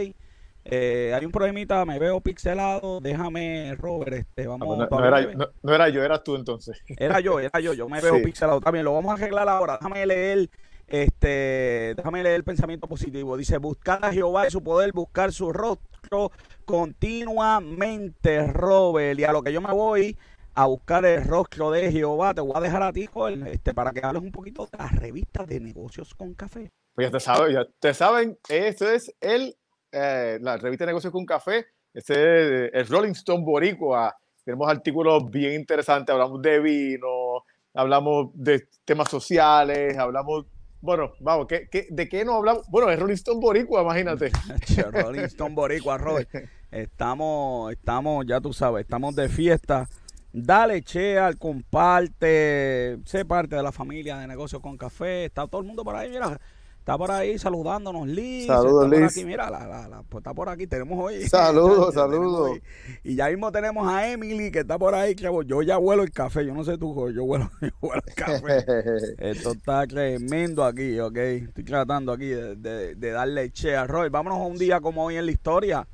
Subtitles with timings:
[0.64, 5.74] Eh, hay un problemita, me veo pixelado, déjame, Robert, este, vamos no, no, era, no,
[5.74, 6.80] era, yo, eras tú entonces.
[6.98, 10.06] Era yo, era yo, yo me veo pixelado también, lo vamos a arreglar ahora, déjame
[10.06, 10.52] leer,
[10.86, 15.52] este, déjame leer el pensamiento positivo, dice, buscar a Jehová y su poder, buscar su
[15.52, 16.32] rostro
[16.64, 20.16] continuamente, Robert, y a lo que yo me voy
[20.54, 23.92] a buscar el rostro de Jehová, te voy a dejar a ti, Joel, este, para
[23.92, 26.72] que hables un poquito de las revistas de negocios con café.
[26.94, 29.56] Pues ya te saben, ya te saben, esto es el
[29.92, 34.16] eh, la revista de negocios con café, este es el Rolling Stone Boricua.
[34.44, 37.44] Tenemos artículos bien interesantes, hablamos de vino,
[37.74, 40.46] hablamos de temas sociales, hablamos,
[40.80, 42.66] bueno, vamos, ¿qué, qué, de qué no hablamos?
[42.70, 44.31] Bueno, es Rolling Stone Boricua, imagínate.
[44.92, 46.30] Rolling Stone Boricua, Robert.
[46.72, 49.90] Estamos, estamos, ya tú sabes, estamos de fiesta.
[50.34, 55.25] Dale, chea, comparte, sé parte de la familia de negocios con café.
[55.25, 56.40] Está todo el mundo por ahí, mira
[56.81, 58.47] Está por ahí saludándonos, Liz.
[58.47, 59.00] Saludos, está Liz.
[59.00, 60.66] Por aquí, mira, la, la, pues está por aquí.
[60.66, 61.22] Tenemos hoy.
[61.30, 62.58] Saludos, saludos.
[63.03, 65.14] Y ya mismo tenemos a Emily, que está por ahí.
[65.46, 66.44] yo ya huelo el café.
[66.44, 68.66] Yo no sé tú, yo huelo, yo huelo el café.
[69.19, 71.18] Esto está tremendo aquí, ¿ok?
[71.18, 74.09] Estoy tratando aquí de, de, darle che a Roy.
[74.09, 75.88] Vámonos a un día como hoy en la historia.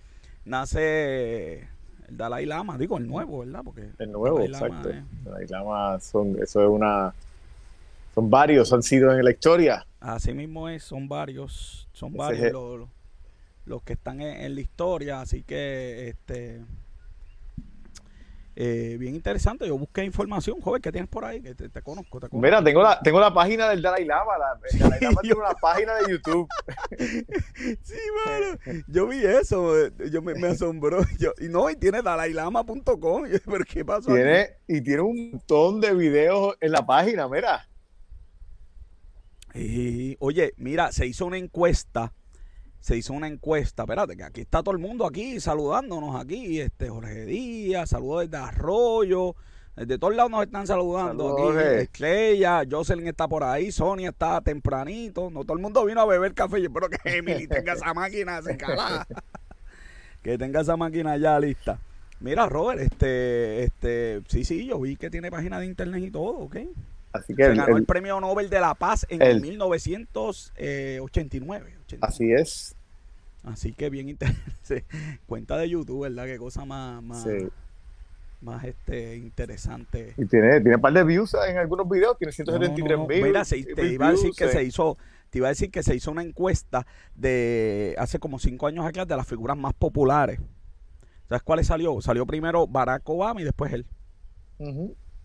[0.46, 1.68] Nace
[2.08, 3.62] el Dalai Lama, digo, el nuevo, ¿verdad?
[3.64, 4.90] Porque el nuevo, exacto.
[4.90, 7.14] El Dalai Lama, son, eso es una
[8.18, 9.86] son varios, han sido en la historia.
[10.00, 12.90] Así mismo es, son varios, son varios los,
[13.66, 16.62] los, que están en, la historia, así que este
[18.60, 19.68] eh, bien interesante.
[19.68, 21.44] Yo busqué información, joven, ¿qué tienes por ahí?
[21.44, 22.40] Que te, conozco, te conozco.
[22.40, 24.32] Mira, tengo la, tengo la página del Dalai Lama.
[24.40, 26.48] La, el Dalai Lama tiene una página de YouTube.
[26.98, 28.58] sí, bueno,
[28.88, 31.04] yo vi eso, yo me, me asombró.
[31.20, 33.26] Yo, y no, y tiene dalailama.com.
[33.46, 34.12] ¿Pero qué pasó?
[34.12, 37.70] Tiene, y tiene un montón de videos en la página, mira.
[39.54, 42.12] Y, oye, mira, se hizo una encuesta.
[42.80, 43.84] Se hizo una encuesta.
[43.84, 46.60] Espérate, que aquí está todo el mundo aquí saludándonos aquí.
[46.62, 49.36] Este Jorge Díaz, saludos desde Arroyo.
[49.76, 51.38] De todos lados nos están saludando.
[51.38, 55.30] aquí Estrella, Jocelyn está por ahí, Sonia está tempranito.
[55.30, 56.60] No todo el mundo vino a beber café.
[56.60, 58.58] Yo espero que Emily tenga esa máquina se
[60.24, 61.80] que tenga esa máquina ya lista.
[62.20, 66.32] Mira, Robert, este, este, sí, sí, yo vi que tiene página de internet y todo,
[66.40, 66.58] ¿ok?
[67.12, 71.74] Así que ganó el, Premio Nobel de la Paz en 1989.
[72.02, 72.76] Así es.
[73.44, 74.86] Así que bien interesante.
[75.26, 76.26] Cuenta de YouTube, ¿verdad?
[76.26, 77.26] Qué cosa más, más,
[78.66, 80.14] este, interesante.
[80.18, 83.24] Y tiene, tiene un par de views en algunos videos, tiene 173 mil.
[83.24, 84.98] Mira, te iba a decir que se hizo,
[85.30, 86.86] te iba a decir que se hizo una encuesta
[87.16, 90.40] de hace como cinco años atrás de las figuras más populares.
[91.30, 92.00] ¿Sabes cuáles salió?
[92.02, 93.86] Salió primero Barack Obama y después él.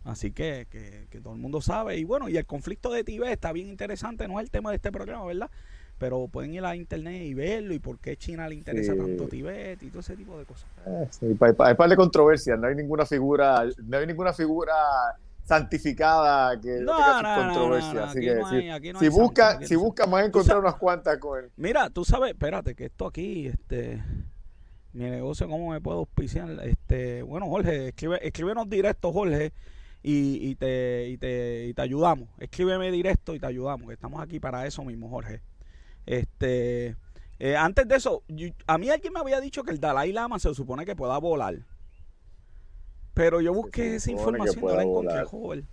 [0.05, 1.97] Así que, que, todo el mundo sabe.
[1.97, 4.77] Y bueno, y el conflicto de Tibet está bien interesante, no es el tema de
[4.77, 5.51] este programa, ¿verdad?
[5.99, 9.83] Pero pueden ir a internet y verlo y por qué China le interesa tanto Tibet
[9.83, 10.69] y todo ese tipo de cosas.
[10.87, 14.75] Eh, sí, hay, par de controversia, no hay ninguna figura, no hay ninguna figura
[15.45, 18.11] santificada que no, tenga sus controversias.
[18.11, 21.51] Así que si, busca, si busca más encontrar unas cuantas con él.
[21.57, 24.03] Mira, tú sabes, espérate, que esto aquí, este
[24.93, 26.51] mi negocio, ¿cómo me puedo auspiciar?
[26.65, 29.53] Este, bueno, Jorge, escribe, escríbenos directo, Jorge,
[30.03, 32.29] y, y, te, y, te, y te ayudamos.
[32.39, 35.41] Escríbeme directo y te ayudamos, que estamos aquí para eso mismo, Jorge.
[36.07, 36.97] Este,
[37.39, 38.23] Eh, antes de eso,
[38.69, 41.57] a mí alguien me había dicho que el Dalai Lama se supone que pueda volar.
[43.15, 45.67] Pero yo busqué esa información, no la encontré, joven.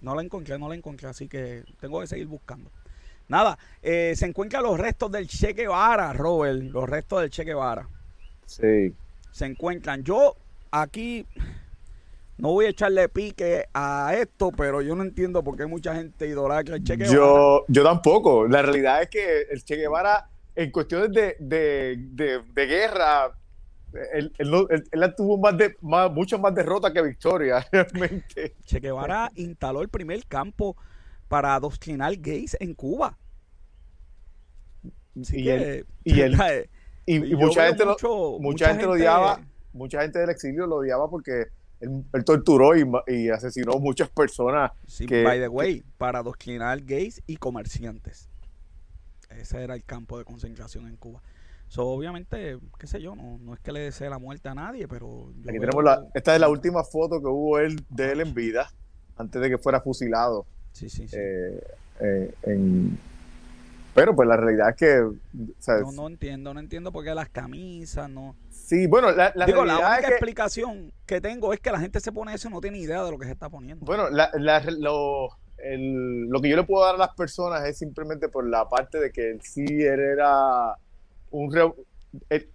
[0.00, 2.70] No la encontré, no la encontré, así que tengo que seguir buscando.
[3.26, 7.88] Nada, eh, se encuentran los restos del Che Guevara, Robert, los restos del Che Guevara.
[8.46, 8.94] Sí.
[9.32, 10.04] Se encuentran.
[10.04, 10.36] Yo
[10.70, 11.26] aquí
[12.38, 16.26] no voy a echarle pique a esto, pero yo no entiendo por qué mucha gente
[16.26, 17.14] idolatra al Che Guevara.
[17.14, 18.46] Yo, yo tampoco.
[18.46, 23.36] La realidad es que el Che Guevara, en cuestiones de, de, guerra,
[24.12, 24.32] él,
[25.16, 28.54] tuvo más de, más, muchas más derrotas que victorias, realmente.
[28.64, 30.76] Che Guevara instaló el primer campo
[31.26, 33.18] para adoctrinar gays en Cuba.
[35.14, 37.84] y, él, y, mucha gente,
[38.38, 39.40] mucha, gente, lo odiaba,
[39.72, 41.48] mucha gente del exilio lo odiaba porque
[41.80, 44.72] él, torturó y, asesinó muchas personas.
[44.86, 48.28] Sí, by the way, para adoctrinar gays y comerciantes.
[49.30, 51.22] Ese era el campo de concentración en Cuba.
[51.68, 54.88] So, obviamente, qué sé yo, no, no es que le desee la muerte a nadie,
[54.88, 55.32] pero...
[55.46, 58.72] Aquí tenemos la, esta es la última foto que hubo él, de él en vida,
[59.16, 60.46] antes de que fuera fusilado.
[60.72, 61.16] Sí, sí, sí.
[61.18, 61.60] Eh,
[62.00, 62.90] eh,
[63.98, 65.00] pero pues la realidad es que...
[65.66, 68.36] No, no entiendo, no entiendo por qué las camisas, no...
[68.48, 72.12] Sí, bueno, la, la Digo, la única explicación que tengo es que la gente se
[72.12, 73.84] pone eso y no tiene idea de lo que se está poniendo.
[73.84, 78.68] Bueno, lo, lo que yo le puedo dar a las personas es simplemente por la
[78.68, 80.76] parte de que él sí él era
[81.32, 81.74] un...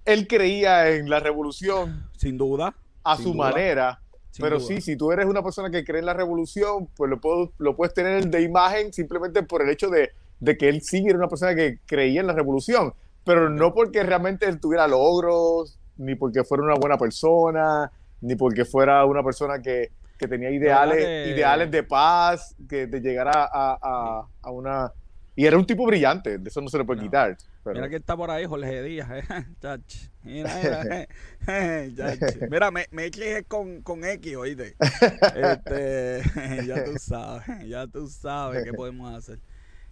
[0.06, 2.10] él, creía en la revolución.
[2.16, 2.74] Sin duda.
[3.04, 4.00] A su manera
[4.40, 7.52] pero sí, si tú eres una persona que cree en la revolución, pues lo, puedo,
[7.60, 10.12] lo puedes tener de imagen simplemente por el hecho de,
[10.58, 12.94] que él sí era una persona que creía en la revolución,
[13.24, 17.92] pero no porque realmente él tuviera logros, ni porque fuera una buena persona,
[18.22, 19.92] ni porque fuera una persona que,
[20.30, 24.90] tenía ideales, ideales de paz, que de llegar a, a una
[25.36, 27.36] y era un tipo brillante, de eso no se le puede quitar.
[27.66, 29.10] Mira que está por ahí Jorge Díaz.
[29.12, 29.24] Eh.
[30.24, 30.50] Mira,
[30.84, 31.08] mira, eh.
[32.50, 33.12] mira me, me
[33.46, 34.76] con, con X, oíste.
[35.36, 36.22] Este,
[36.66, 39.40] ya tú sabes, ya tú sabes qué podemos hacer.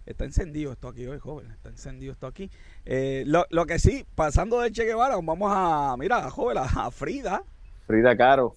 [0.04, 1.50] Está encendido esto aquí hoy, joven.
[1.52, 2.50] Está encendido esto aquí.
[2.84, 7.44] Eh, lo, lo, que sí, pasando de Che Guevara, vamos a, mira, joven, a Frida.
[7.86, 8.54] Frida Caro.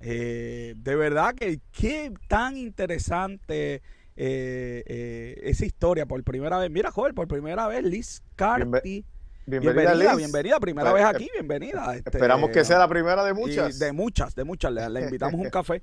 [0.00, 3.82] Eh, de verdad que qué tan interesante
[4.14, 6.70] eh, esa historia por primera vez.
[6.70, 9.04] Mira, joven, por primera vez, Liz Carty.
[9.46, 11.96] bienvenida, bienvenida, primera vez aquí, bienvenida.
[11.96, 13.80] Este, esperamos que sea la primera de muchas.
[13.80, 14.72] De muchas, de muchas.
[14.72, 15.82] Le, invitamos un café.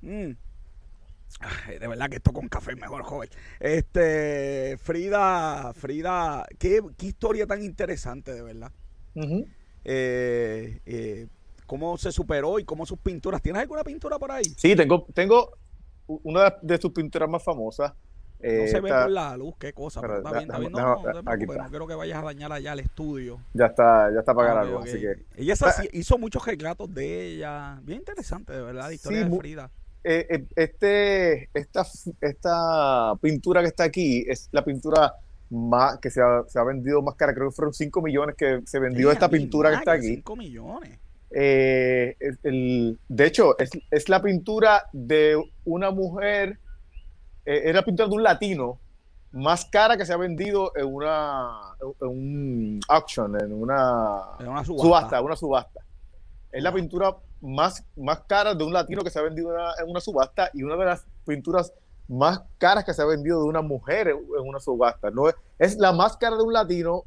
[0.00, 0.32] Mm.
[1.68, 3.28] De verdad que esto con café es mejor, joven.
[3.60, 8.72] Este, Frida, Frida, qué, historia tan interesante, de verdad.
[9.84, 11.26] Eh, eh,
[11.66, 13.42] cómo se superó y cómo sus pinturas.
[13.42, 14.44] ¿Tienes alguna pintura por ahí?
[14.56, 15.52] Sí, tengo, tengo
[16.06, 17.92] una de sus pinturas más famosas.
[17.92, 17.96] no
[18.40, 20.00] se eh, ve por la luz, qué cosa.
[20.00, 20.72] Pero, está bien, está bien.
[20.72, 23.40] No, no, quiero que vayas a dañar allá el estudio.
[23.54, 25.24] Ya está, ya está apagada la luz, así que.
[25.36, 25.54] Ella
[25.92, 27.78] hizo muchos retratos de ella.
[27.82, 29.70] Bien interesante, de verdad, la historia de Frida.
[30.04, 31.86] Eh, eh, este, esta,
[32.20, 35.14] esta pintura que está aquí es la pintura
[35.50, 37.34] más que se ha, se ha vendido más cara.
[37.34, 40.16] Creo que fueron 5 millones que se vendió esta pintura que está aquí.
[40.16, 40.98] 5 millones.
[41.30, 46.58] Eh, el, de hecho, es, la pintura de una mujer,
[47.44, 48.78] eh, es la pintura de un latino
[49.32, 51.50] más cara que se ha vendido en una
[52.00, 54.22] en un auction, en una,
[54.64, 55.20] subasta.
[55.20, 55.80] una subasta.
[56.50, 60.00] Es la pintura más, más cara de un latino que se ha vendido en una
[60.00, 61.72] subasta y una de las pinturas
[62.08, 65.10] más caras que se ha vendido de una mujer en una subasta.
[65.10, 67.04] No es, es la más cara de un latino,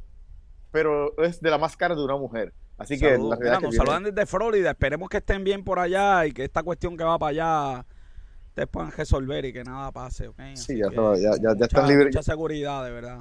[0.70, 2.52] pero es de la más cara de una mujer.
[2.78, 3.38] Así que nos
[3.76, 4.70] saludan desde Florida.
[4.70, 7.86] Esperemos que estén bien por allá y que esta cuestión que va para allá
[8.54, 10.30] te puedan resolver y que nada pase.
[10.54, 12.14] Sí, ya, ya, están libres.
[12.14, 13.20] Mucha seguridad, de verdad.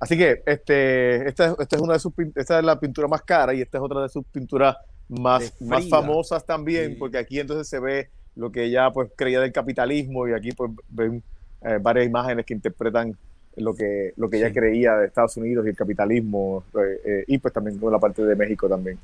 [0.00, 3.52] Así que este, esta, esta, es una de sus esta es la pintura más cara
[3.52, 4.76] y esta es otra de sus pinturas
[5.08, 9.52] más, más famosas también, porque aquí entonces se ve lo que ella pues creía del
[9.52, 11.22] capitalismo y aquí pues ven
[11.62, 13.16] eh, varias imágenes que interpretan
[13.56, 17.38] lo que, lo que ella creía de Estados Unidos y el capitalismo, eh, eh, y
[17.38, 18.98] pues también con la parte de México también.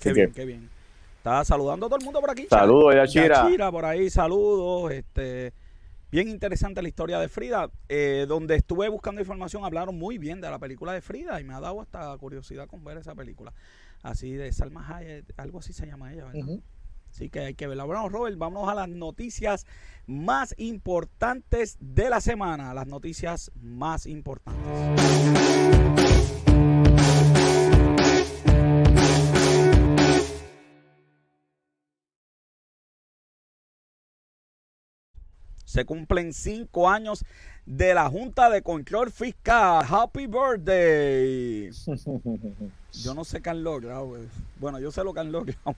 [0.00, 0.68] qué bien, qué bien.
[1.16, 2.46] Estaba saludando a todo el mundo por aquí.
[2.48, 3.42] Saludos, Yachira.
[3.42, 4.92] Yachira por ahí, saludos.
[4.92, 5.52] Este,
[6.12, 7.70] bien interesante la historia de Frida.
[7.88, 11.54] Eh, donde estuve buscando información, hablaron muy bien de la película de Frida y me
[11.54, 13.52] ha dado hasta curiosidad con ver esa película.
[14.02, 16.60] Así de Salma Hayek, algo así se llama ella, ¿verdad?
[17.10, 17.84] Así que hay que verla.
[17.84, 19.66] Bueno, Robert, vamos a las noticias
[20.06, 22.74] más importantes de la semana.
[22.74, 25.97] Las noticias más importantes.
[35.68, 37.26] Se cumplen cinco años
[37.66, 39.84] de la Junta de Control Fiscal.
[39.86, 41.70] Happy birthday.
[42.92, 44.16] Yo no sé qué han logrado.
[44.58, 45.74] Bueno, yo sé lo que han logrado.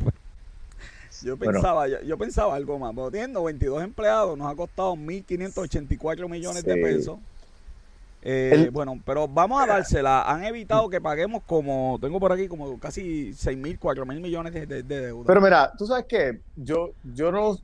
[1.23, 2.94] Yo pensaba, yo, pensaba algo más.
[2.94, 7.18] Pero teniendo 22 empleados, nos ha costado 1.584 millones de pesos.
[8.23, 10.23] Eh, bueno, pero vamos a dársela.
[10.23, 14.52] Han evitado que paguemos como, tengo por aquí como casi 6 mil, 4 mil millones
[14.54, 15.25] de, de, deuda.
[15.26, 17.59] Pero mira, tú sabes que yo, yo no,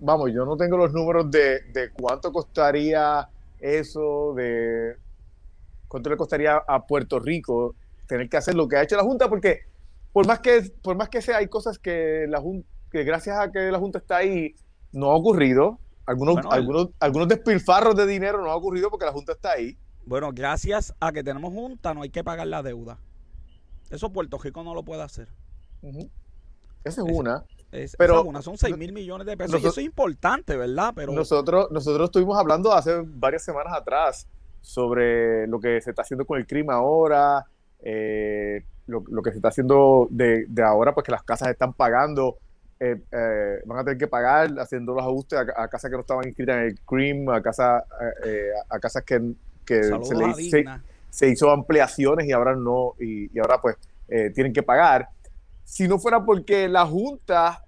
[0.00, 4.96] vamos, yo no tengo los números de, de cuánto costaría eso, de
[5.88, 7.74] cuánto le costaría a Puerto Rico
[8.06, 9.60] tener que hacer lo que ha hecho la Junta, porque
[10.12, 13.50] por más que, por más que sea, hay cosas que la Junta, que gracias a
[13.50, 14.54] que la Junta está ahí,
[14.92, 15.78] no ha ocurrido.
[16.06, 19.76] Algunos, algunos, algunos despilfarros de dinero no ha ocurrido porque la Junta está ahí.
[20.06, 22.98] Bueno, gracias a que tenemos Junta, no hay que pagar la deuda.
[23.90, 25.28] Eso Puerto Rico no lo puede hacer.
[26.84, 27.44] Esa es una.
[27.98, 29.62] Pero una, son 6 mil millones de pesos.
[29.62, 30.92] y eso es importante, ¿verdad?
[30.94, 34.26] Pero nosotros, nosotros estuvimos hablando hace varias semanas atrás
[34.66, 37.46] sobre lo que se está haciendo con el crimen ahora,
[37.82, 42.38] eh, lo, que se está haciendo de, ahora, pues que las casas están pagando,
[42.80, 46.26] eh, eh, van a tener que pagar haciendo los ajustes a, casas que no estaban
[46.26, 47.84] inscritas en el CRIM, a, casa,
[48.68, 49.34] a casas que,
[51.10, 53.76] se, hizo ampliaciones y ahora no, y, ahora pues
[54.34, 55.08] tienen que pagar.
[55.62, 57.65] Si no fuera porque la Junta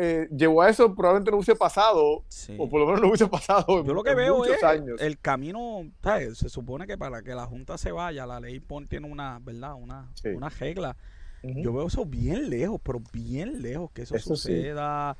[0.00, 2.22] eh, llevó a eso, probablemente no hubiese pasado,
[2.58, 3.84] o por lo menos no hubiese pasado.
[3.84, 5.00] Yo lo que veo es años.
[5.00, 5.90] el camino,
[6.34, 9.74] se supone que para que la Junta se vaya, la ley tiene una, ¿verdad?
[9.74, 10.96] Una, una regla.
[11.42, 15.16] Yo veo eso bien lejos, pero bien lejos, que eso, suceda.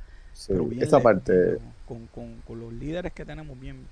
[0.47, 1.58] Pero bien Esa parte.
[1.87, 2.06] Con,
[2.44, 3.87] con, los líderes que tenemos bien.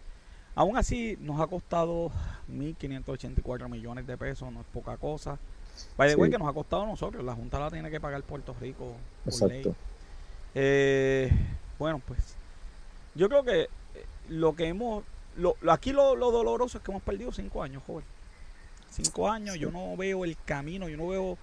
[0.55, 2.11] Aún así, nos ha costado
[2.51, 5.39] 1.584 millones de pesos, no es poca cosa.
[5.97, 8.55] Vaya de que nos ha costado a nosotros, la Junta la tiene que pagar Puerto
[8.61, 9.55] Rico por Exacto.
[9.55, 9.75] ley.
[10.59, 11.31] Eh,
[11.79, 12.35] bueno, pues
[13.15, 13.69] yo creo que eh,
[14.31, 15.05] lo que hemos,
[15.37, 18.07] lo, aquí lo, doloroso es que hemos perdido cinco años, joven.
[18.89, 21.39] Cinco años, yo no veo el camino, yo no veo, o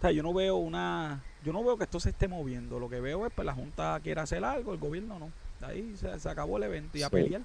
[0.00, 2.78] sea, yo no veo una, yo no veo que esto se esté moviendo.
[2.78, 5.32] Lo que veo es que pues, la Junta quiere hacer algo, el gobierno no.
[5.58, 7.42] De ahí se, acabó el evento y a pelear.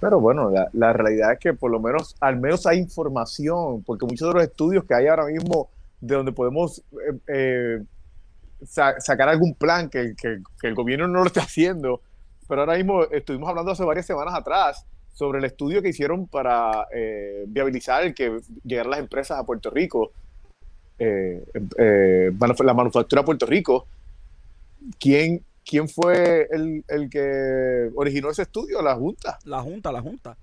[0.00, 4.28] Pero bueno, la, realidad es que por lo menos, al menos hay información, porque muchos
[4.28, 5.70] de los estudios que hay ahora mismo
[6.02, 7.84] de donde podemos eh, eh
[8.66, 10.14] sacar algún plan que,
[10.62, 12.00] el gobierno no lo está haciendo.
[12.48, 16.86] Pero ahora mismo estuvimos hablando hace varias semanas atrás sobre el estudio que hicieron para
[16.92, 20.12] eh, viabilizar el que llegaran las empresas a Puerto Rico,
[20.98, 21.44] eh,
[21.78, 23.86] eh, la manufactura a Puerto Rico.
[24.98, 28.82] ¿Quién, quién fue el, que originó ese estudio?
[28.82, 29.38] La Junta.
[29.44, 30.36] La Junta, la Junta.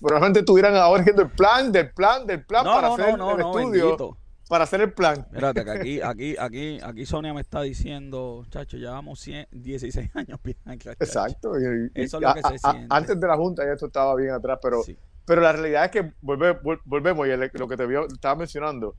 [0.00, 4.16] probablemente estuvieran ahora haciendo el plan del plan del plan para hacer el estudio
[4.48, 5.20] para hacer el plan.
[5.20, 10.56] Espérate, que aquí, aquí, aquí, aquí Sonia me está diciendo, chacho, llevamos 16 años bien
[10.66, 11.56] Exacto.
[11.94, 12.86] Eso es lo que se siente.
[12.90, 14.82] antes de la Junta ya esto estaba bien atrás, pero,
[15.24, 18.94] pero la realidad es que volvemos, y lo que te estaba mencionando,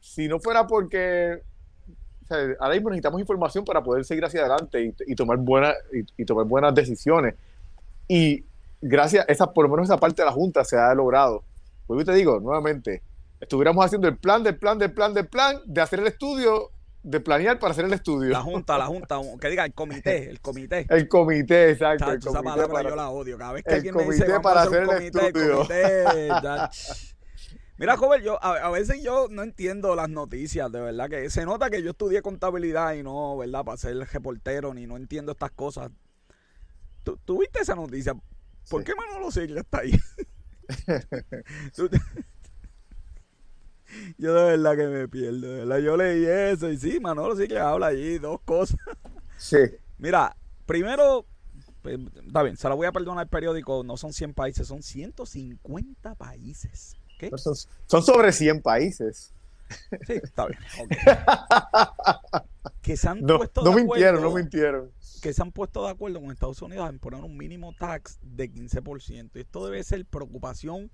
[0.00, 1.42] si no fuera porque
[2.58, 5.74] ahora mismo necesitamos información para poder seguir hacia adelante y, tomar buenas
[6.16, 7.34] y, tomar buenas decisiones.
[8.06, 8.44] Y
[8.80, 11.42] gracias, esa, por lo menos esa parte de la Junta se ha logrado.
[11.86, 13.02] Pues yo te digo, nuevamente,
[13.40, 16.70] estuviéramos haciendo el plan del plan del plan del plan de hacer el estudio,
[17.02, 18.30] de planear para hacer el estudio.
[18.30, 20.86] La junta, la junta, que diga el comité, el comité.
[20.88, 22.12] El comité, exacto.
[22.12, 23.38] esa palabra yo la odio.
[23.38, 26.04] Cada vez que alguien me dice para hacer, el comité, el comité,
[27.78, 31.70] Mira, joven, yo a, veces yo no entiendo las noticias, de verdad que se nota
[31.70, 33.64] que yo estudié contabilidad y no, ¿verdad?
[33.64, 35.92] Para ser reportero ni no entiendo estas cosas.
[37.04, 38.14] ¿Tú, viste esa noticia?
[38.68, 39.92] ¿Por qué Manolo Sigla está ahí?
[44.18, 45.78] Yo de verdad que me pierdo, de verdad.
[45.78, 48.78] Yo leí eso y sí, Manolo sí que habla allí, dos cosas.
[49.36, 49.58] Sí.
[49.98, 51.26] Mira, primero,
[51.82, 54.82] pues, está bien, se la voy a perdonar al periódico, no son 100 países, son
[54.82, 56.96] 150 países.
[57.18, 57.30] ¿Qué?
[57.36, 59.34] Son, sobre 100 países.
[60.06, 60.60] Sí, está bien.
[62.82, 64.92] que se han no, puesto no mintieron, no mintieron.
[65.20, 68.50] Que se han puesto de acuerdo con Estados Unidos en poner un mínimo tax de
[68.50, 69.30] 15%.
[69.34, 70.90] Y esto debe ser preocupación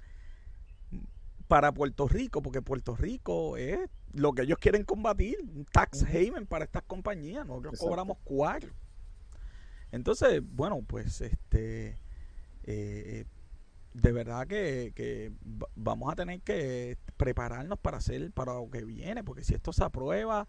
[1.49, 3.79] para Puerto Rico, porque Puerto Rico es
[4.13, 8.73] lo que ellos quieren combatir, un tax haven para estas compañías, nosotros cobramos cuatro.
[9.91, 11.99] Entonces, bueno, pues este
[12.65, 13.25] eh,
[13.95, 15.33] de verdad que,
[15.77, 19.85] vamos a tener que prepararnos para hacer para lo que viene, porque si esto se
[19.85, 20.47] aprueba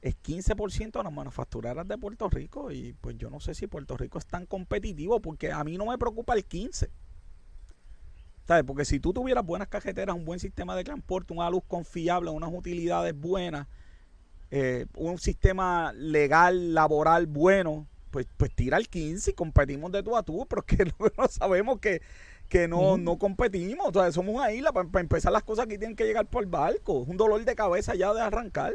[0.00, 3.96] es 15% de las manufactureras de Puerto Rico y pues yo no sé si Puerto
[3.96, 6.88] Rico es tan competitivo porque a mí no me preocupa el 15.
[8.66, 12.50] Porque si tú tuvieras buenas cajeteras, un buen sistema de transporte, una luz confiable, unas
[12.52, 13.66] utilidades buenas,
[14.50, 20.16] eh, un sistema legal, laboral bueno, pues, pues tira el 15 y competimos de tú
[20.16, 22.00] a tú, pero que no sabemos que,
[22.48, 23.88] que no, no competimos.
[23.88, 24.72] O sea, somos una isla.
[24.72, 27.02] Para, empezar, las cosas aquí tienen que llegar por barco.
[27.02, 28.72] Es un dolor de cabeza ya de arrancar.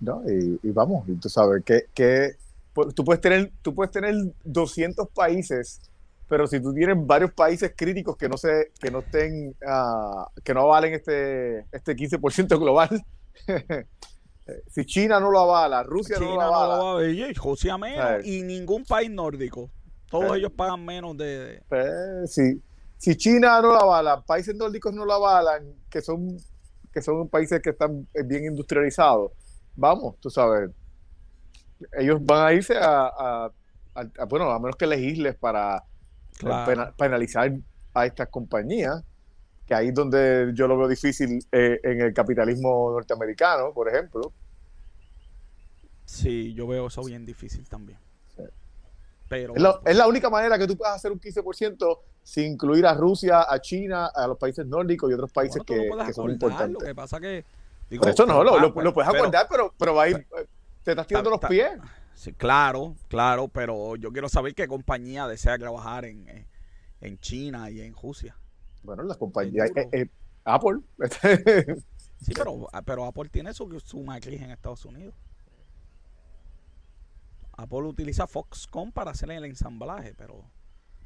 [0.00, 2.36] No, y, vamos, y tú sabes que, que
[2.72, 4.14] pues, tú, puedes tener, tú puedes tener
[4.44, 5.80] 200 países,
[6.28, 10.54] pero si tú tienes varios países críticos que no se, que no estén, uh, que
[10.54, 13.04] no avalen este, este 15% global,
[14.68, 16.76] si China no lo avala, Rusia no lo avala.
[16.76, 19.70] No lo avala y menos, y ningún país nórdico.
[20.10, 21.62] Todos ellos pagan menos de.
[21.68, 22.62] Pues, sí
[22.98, 26.36] si China no la avala, países nórdicos no la avalan, que son,
[26.92, 29.30] que son países que están bien industrializados,
[29.76, 30.70] vamos, tú sabes,
[31.96, 33.50] ellos van a irse a,
[34.28, 35.84] bueno, a menos que legisles para
[36.96, 37.52] penalizar
[37.94, 39.02] a estas compañías,
[39.66, 44.32] que ahí es donde yo lo veo difícil eh, en el capitalismo norteamericano, por ejemplo.
[46.04, 47.98] Sí, yo veo eso bien difícil también.
[49.28, 49.54] Pero,
[49.84, 53.60] es, la, única manera que tú puedas hacer un 15% sin incluir a Rusia, a
[53.60, 56.80] China, a los países nórdicos y otros países que, son importantes.
[56.80, 57.44] Lo que pasa que.
[57.90, 60.26] Digo, esto no, lo, puedes acordar, pero, pero va a ir,
[60.82, 61.72] te estás tirando los pies.
[62.18, 66.48] Sí, claro, claro, pero yo quiero saber qué compañía desea trabajar en, eh,
[67.00, 68.36] en China y en Rusia.
[68.82, 69.70] Bueno, las compañías.
[69.76, 70.10] Eh, eh,
[70.42, 70.80] Apple.
[72.20, 75.14] sí, pero, pero Apple tiene su, su matriz en Estados Unidos.
[77.56, 80.44] Apple utiliza Foxconn para hacer el ensamblaje, pero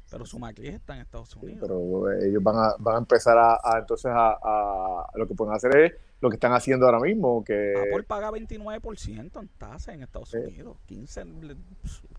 [0.09, 1.59] pero su matriz está en Estados Unidos.
[1.61, 5.93] pero ellos van a, van a empezar a, entonces a, lo que pueden hacer es
[6.23, 7.43] lo que están haciendo ahora mismo.
[7.43, 11.57] que Apple paga 29% en tasa en Estados Unidos, 15%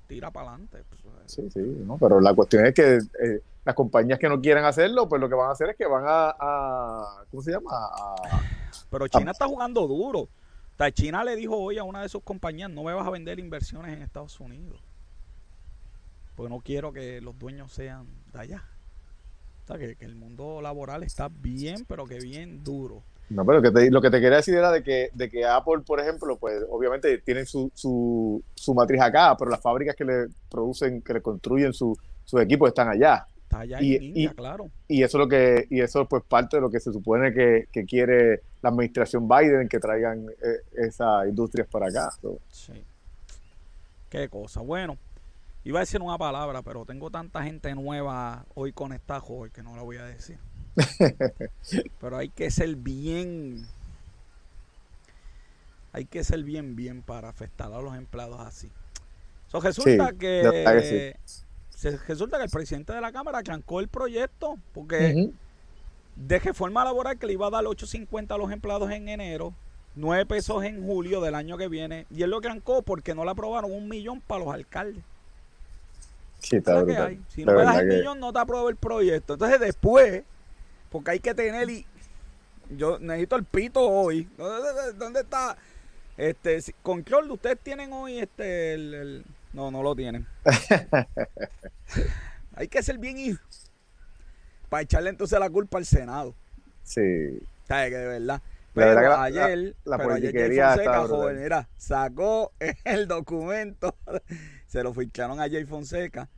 [0.06, 0.84] tira para adelante.
[0.88, 1.00] Pues,
[1.32, 1.96] sí, sí, ¿no?
[1.96, 5.34] pero la cuestión es que eh, las compañías que no quieren hacerlo, pues lo que
[5.34, 7.70] van a hacer es que van a, ¿cómo se llama?
[8.90, 10.28] pero China está jugando duro.
[10.92, 13.94] China le dijo hoy a una de sus compañías, no me vas a vender inversiones
[13.94, 14.82] en Estados Unidos.
[16.36, 18.64] Porque no quiero que los dueños sean de allá.
[19.64, 23.02] O sea, que, el mundo laboral está bien, pero que bien duro.
[23.30, 26.36] No, pero lo que te quería decir era de que, de que Apple, por ejemplo,
[26.36, 31.14] pues obviamente tienen su, su, su matriz acá, pero las fábricas que le producen, que
[31.14, 31.96] le construyen sus
[32.34, 33.26] equipos están allá
[33.80, 34.70] y, claro.
[34.88, 37.84] Y eso es lo que, y eso pues parte de lo que se supone que,
[37.86, 42.10] quiere la administración Biden, que traigan eh, esas industrias para acá.
[42.48, 42.72] Sí.
[44.08, 44.60] Qué cosa.
[44.60, 44.96] Bueno,
[45.64, 49.76] iba a decir una palabra, pero tengo tanta gente nueva hoy conectada hoy que no
[49.76, 50.38] la voy a decir.
[52.00, 53.66] pero hay que ser bien
[55.92, 58.68] hay que ser bien bien para afectar a los empleados así.
[59.48, 61.16] So, resulta que
[62.06, 65.30] resulta que el presidente de la Cámara arrancó el proyecto porque
[66.16, 69.52] de reforma laboral que le iba a dar 8.50 a los empleados en enero,
[69.96, 73.30] 9 pesos en julio del año que viene, y él lo arrancó porque no le
[73.30, 75.02] aprobaron un millón para los alcaldes.
[76.40, 79.34] Si no me das el millón, no te apruebo el proyecto.
[79.34, 80.24] Entonces después,
[80.94, 81.84] porque hay que tener y
[82.70, 84.28] yo necesito el pito hoy.
[84.38, 85.56] ¿Dónde, está?
[86.16, 90.24] Este, control, ustedes tienen hoy este el no, no lo tienen.
[92.54, 93.42] Hay que ser bien hijo.
[94.68, 96.32] Para echarle entonces la culpa al Senado.
[96.84, 97.40] Sí.
[97.66, 98.40] ¿Sabes que de verdad?
[98.72, 102.52] Pero ayer, la, pero ayer Fonseca, joven, mira, sacó
[102.84, 103.96] el documento,
[104.68, 106.28] se lo ficharon a Jay Fonseca,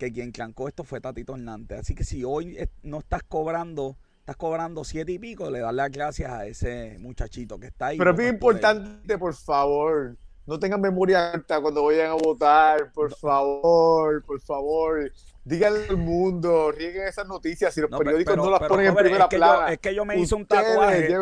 [0.00, 1.80] que quien clancó esto fue Tatito Hernández.
[1.80, 5.90] Así que si hoy no estás cobrando, estás cobrando siete y pico, le das las
[5.90, 7.98] gracias a ese muchachito que está ahí.
[7.98, 13.14] Pero es bien importante, por favor, no tengan memoria alta cuando vayan a votar, por
[13.14, 15.12] favor, por favor.
[15.44, 17.74] Díganle al mundo, rieguen esas noticias.
[17.74, 19.72] Si los periódicos no las ponen en primera es plana.
[19.72, 21.14] es que yo me hice un tatuaje.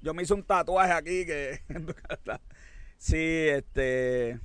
[0.00, 1.60] Yo me hice un tatuaje aquí que.
[2.96, 4.40] sí, este.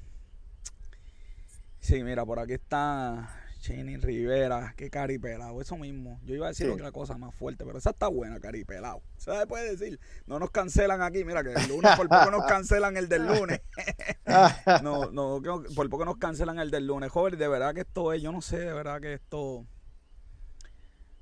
[1.79, 6.19] Sí, mira, por aquí está Chini Rivera, qué caripelado, eso mismo.
[6.23, 9.01] Yo iba a decir otra cosa más fuerte, pero esa está buena, caripelado.
[9.17, 9.99] Se puede decir.
[10.25, 13.61] No nos cancelan aquí, mira que el lunes por poco nos cancelan el del lunes.
[14.81, 15.41] no, no,
[15.75, 17.11] por poco nos cancelan el del lunes.
[17.11, 19.65] Joven, de verdad que esto es, yo no sé, de verdad que esto.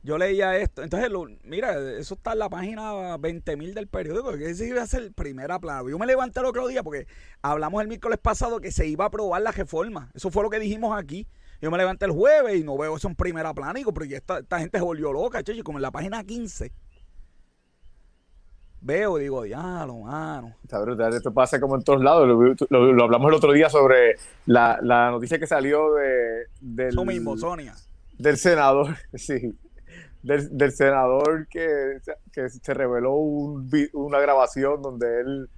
[0.04, 1.10] Yo leía esto, entonces,
[1.43, 5.12] mira, eso está en la página 20.000 del periódico, que ese iba a ser el
[5.12, 5.89] primer aplauso.
[5.89, 7.08] Yo me levanté el otro día porque
[7.41, 10.10] hablamos el miércoles pasado que se iba a aprobar la reforma.
[10.13, 11.28] Eso fue lo que dijimos aquí.
[11.62, 13.80] Yo me levanté el jueves y no veo eso en primera plana.
[13.93, 16.72] pero esta, esta gente se volvió loca, che, como en la página 15.
[18.80, 20.56] Veo y digo, diablo, mano.
[20.63, 21.13] Está brutal.
[21.13, 22.28] Esto pasa como en todos lados.
[22.70, 24.80] Lo, hablamos el otro día sobre la,
[25.12, 26.89] noticia que salió de, del.
[26.89, 27.74] Eso mismo, Sonia.
[28.17, 29.58] Del senador, sí.
[30.22, 32.00] Del, senador que,
[32.32, 35.50] que se reveló una grabación donde él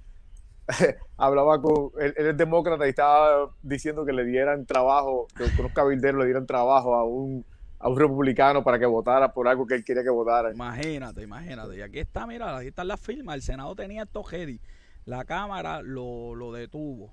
[1.16, 6.20] hablaba con, él, es demócrata y estaba diciendo que le dieran trabajo, que unos cabilderos
[6.20, 7.44] le dieran trabajo a un,
[7.78, 10.52] a un republicano para que votara por algo que él quería que votara.
[10.52, 11.76] Imagínate, imagínate.
[11.76, 13.34] Y aquí está, mira, aquí está la firma.
[13.34, 14.60] El Senado tenía esto ready.
[15.06, 17.12] La Cámara lo, lo detuvo.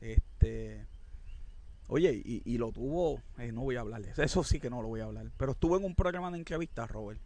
[0.00, 0.86] Este.
[1.88, 5.00] Oye, y, lo tuvo, eh, no voy a hablarles, eso sí que no lo voy
[5.00, 7.20] a hablar, pero estuve en un programa de entrevista, Robert,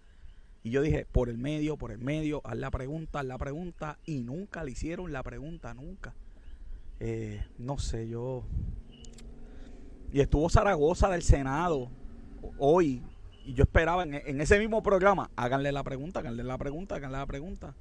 [0.63, 3.99] y yo dije, por el medio, por el medio, haz la pregunta, haz la pregunta,
[4.05, 6.15] y nunca le hicieron la pregunta, nunca.
[6.99, 8.45] Eh, no sé, yo...
[10.13, 11.89] Y estuvo Zaragoza del Senado
[12.59, 13.03] hoy,
[13.45, 17.27] y yo esperaba en, ese mismo programa, háganle la pregunta, háganle la pregunta, háganle la
[17.27, 17.75] pregunta.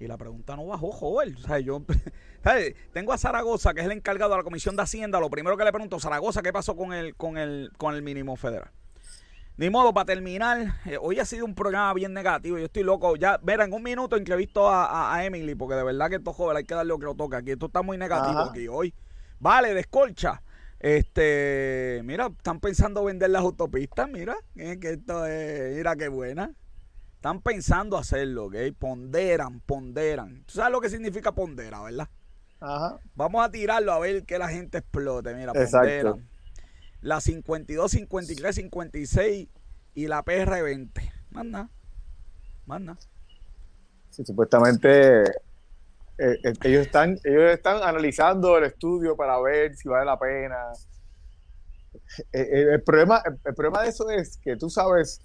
[0.00, 1.34] Y la pregunta no bajó, joven.
[1.36, 1.82] O sea, yo
[2.92, 5.20] tengo a Zaragoza, que es el encargado de la Comisión de Hacienda.
[5.20, 8.36] Lo primero que le pregunto, Zaragoza, ¿qué pasó con el, con el, con el mínimo
[8.36, 8.70] federal?
[9.58, 12.58] Ni modo, para terminar, eh, hoy ha sido un programa bien negativo.
[12.58, 13.16] Yo estoy loco.
[13.16, 16.58] Ya, verá, en un minuto entrevisto a, a, Emily, porque de verdad que esto joven
[16.58, 17.38] hay que darle lo que lo toca.
[17.38, 18.94] Aquí esto está muy negativo aquí hoy.
[19.40, 20.42] Vale, descolcha.
[20.78, 26.52] Este, mira, están pensando vender las autopistas, mira, que esto es, mira qué buena.
[27.16, 28.54] Están pensando hacerlo, ¿ok?
[28.78, 30.44] Ponderan, ponderan.
[30.46, 32.08] ¿Tú sabes lo que significa pondera, verdad?
[32.60, 33.00] Ajá.
[33.16, 35.34] Vamos a tirarlo a ver que la gente explote.
[35.34, 36.28] Mira, ponderan.
[37.00, 39.48] La 52, 53, 56
[39.94, 40.90] y la PR20.
[41.30, 41.70] Más nada.
[42.66, 42.98] Más nada.
[44.10, 45.22] Sí, supuestamente
[46.18, 50.56] eh, eh, ellos, están, ellos están analizando el estudio para ver si vale la pena.
[52.32, 55.20] Eh, el, problema, el problema de eso es que tú sabes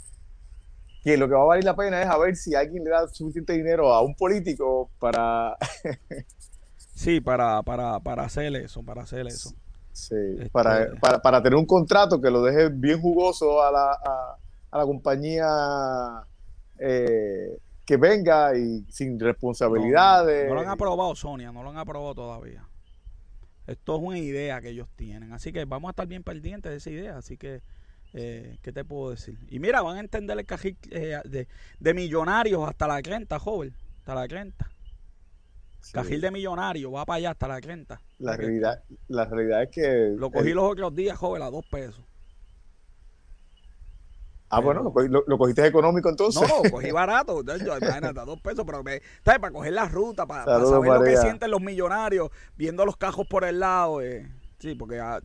[1.04, 3.08] que lo que va a valer la pena es a ver si alguien le da
[3.08, 5.58] suficiente dinero a un político para...
[6.96, 9.56] sí, para, para, para hacer eso, para hacer eso.
[9.94, 13.92] Sí, este, para, para, para, tener un contrato que lo deje bien jugoso a la,
[14.72, 16.26] a, la compañía
[16.80, 20.50] eh, que venga y sin responsabilidades.
[20.50, 22.68] No, lo han aprobado, Sonia, no lo han aprobado todavía.
[23.68, 26.78] Esto es una idea que ellos tienen, así que vamos a estar bien pendientes de
[26.78, 27.62] esa idea, así que
[28.14, 29.38] eh, ¿Qué te puedo decir?
[29.50, 31.20] Y mira, van a entender el cajil eh,
[31.80, 33.74] de, millonarios hasta la crenta, joven.
[34.00, 34.70] Hasta la crenta.
[35.92, 38.02] Cajil de millonarios, va para allá hasta la crenta.
[38.20, 40.14] La realidad, la realidad es que.
[40.18, 42.04] Lo cogí los otros días, joven, a dos pesos.
[44.50, 46.48] Ah, bueno, lo, cogiste económico entonces.
[46.48, 47.42] No, cogí barato.
[47.42, 49.40] imagínate, a dos pesos, pero me, ¿sabes?
[49.40, 53.44] para coger la ruta, para, saber lo que sienten los millonarios viendo los cajos por
[53.44, 54.02] el lado.
[54.02, 54.32] Eh.
[54.60, 55.20] Sí, porque ah,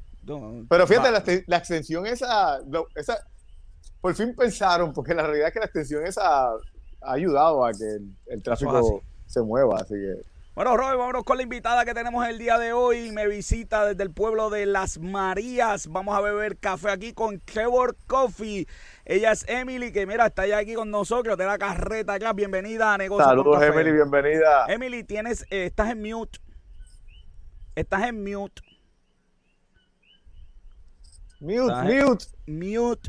[0.69, 2.61] pero fíjate, la, extensión esa,
[2.95, 3.19] esa,
[4.01, 7.99] por fin pensaron, porque la realidad es que la extensión esa ha ayudado a que
[8.27, 10.38] el, tráfico se mueva, así que...
[10.59, 13.13] Bueno, Robert, vámonos con la invitada que tenemos el día de hoy.
[13.13, 15.87] Me visita desde el pueblo de Las Marías.
[15.87, 18.67] Vamos a beber café aquí con Trevor Coffee.
[19.05, 22.33] Ella es Emily, que mira, está ya aquí con nosotros de la carreta acá.
[22.33, 24.67] Bienvenida a Negocios Saludos, Emily, bienvenida.
[24.67, 26.41] Emily, tienes, eh, estás en mute.
[27.77, 28.61] Estás en mute.
[31.39, 32.27] Mute, mute.
[32.49, 33.09] Mute.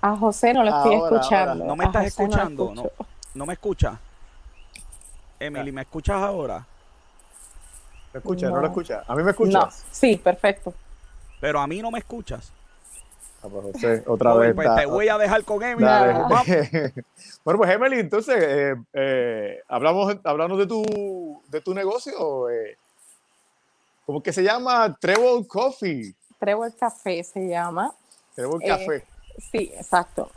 [0.00, 1.64] A José no lo estoy escuchando.
[1.64, 2.72] No me estás escuchando.
[2.74, 2.90] No,
[3.34, 4.00] no, me escucha.
[5.38, 6.66] Emily, ¿me escuchas ahora?
[8.12, 8.50] ¿Me escuchas?
[8.50, 8.60] No.
[8.60, 9.04] lo escuchas?
[9.08, 9.52] ¿A mí me escuchas?
[9.52, 9.68] No.
[9.92, 10.72] Sí, perfecto.
[11.40, 12.52] Pero a mí no me escuchas.
[13.42, 14.54] Ah, pues José, otra vez.
[14.54, 15.86] Pues te voy a dejar con Emily.
[17.44, 22.48] bueno, pues Emily, entonces, eh, eh, hablamos, hablamos de tu, de tu negocio.
[22.50, 22.78] Eh,
[24.06, 24.96] ¿Cómo que se llama?
[24.98, 26.14] Treble Coffee.
[26.38, 27.92] Trevor Café se llama.
[28.34, 29.04] Trevor eh, Café.
[29.50, 30.30] Sí, exacto.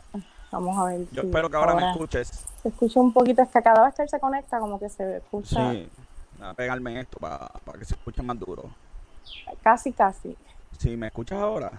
[0.50, 1.06] Vamos a ver.
[1.12, 2.28] Yo espero que ahora, me escuches.
[2.62, 5.18] Se escucha un poquito, es que cada vez que él se conecta, como que se
[5.18, 5.72] escucha.
[5.72, 5.88] Sí,
[6.40, 8.64] a pegarme esto para, que se escuche más duro.
[9.62, 10.36] Casi, casi.
[10.78, 11.70] Sí, ¿me escuchas ahora?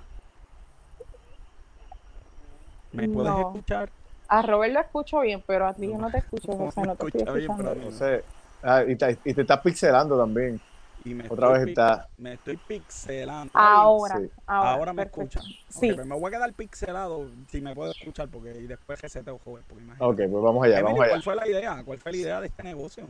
[2.93, 3.89] ¿Me puedes escuchar?
[4.27, 7.07] A Robert lo escucho bien, pero a ti yo no te escucho, José, no te
[7.07, 7.75] estoy escuchando.
[7.75, 8.23] Bien, José,
[8.63, 10.61] ah, y, te, y te estás pixelando también.
[11.03, 12.07] Y me Otra vez está.
[12.17, 13.51] Me estoy pixelando.
[13.55, 15.43] Ahora, ahora, ahora, me escuchan.
[15.69, 15.91] Sí.
[15.91, 19.63] me voy a quedar pixelado si me puedo escuchar porque y después reseteo joven.
[19.67, 21.09] Porque Ok, pues vamos allá, vamos allá.
[21.09, 21.83] ¿Cuál fue la idea?
[21.83, 23.05] ¿Cuál fue la idea de este negocio?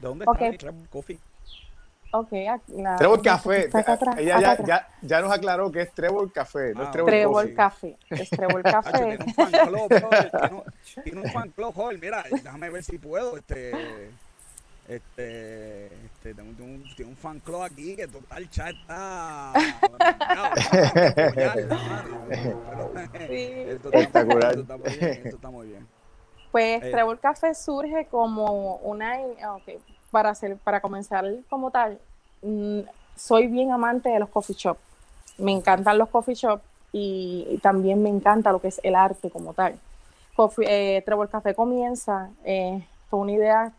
[0.00, 1.18] ¿De dónde está Trevor Coffee?
[2.16, 2.30] Ok,
[2.76, 3.68] la, Trevor Café.
[4.18, 7.54] Ella ya, ya, ya, nos aclaró que es Trevor Café, no es ah, Trevor, Trevor
[7.54, 7.96] Café.
[8.08, 8.92] Es Trevor Café.
[8.92, 10.64] tiene un fan club,
[11.02, 11.98] tiene un fan club.
[12.00, 13.36] Mira, déjame ver si puedo.
[13.36, 13.72] Este
[14.88, 19.52] este, este tengo, un, tengo un fan club aquí que total chat está.
[23.30, 25.88] Esto está, muy bien,
[26.52, 29.16] Pues eh, Trevor Café surge como una.
[29.56, 29.78] Okay,
[30.10, 31.98] para, hacer, para comenzar como tal,
[32.42, 32.80] mm,
[33.16, 34.76] soy bien amante de los coffee shop.
[35.38, 36.60] Me encantan los coffee shop
[36.92, 39.76] y, también me encanta lo que es el arte como tal.
[40.36, 43.72] Coffee, eh, Trevor Café comienza, eh, fue una idea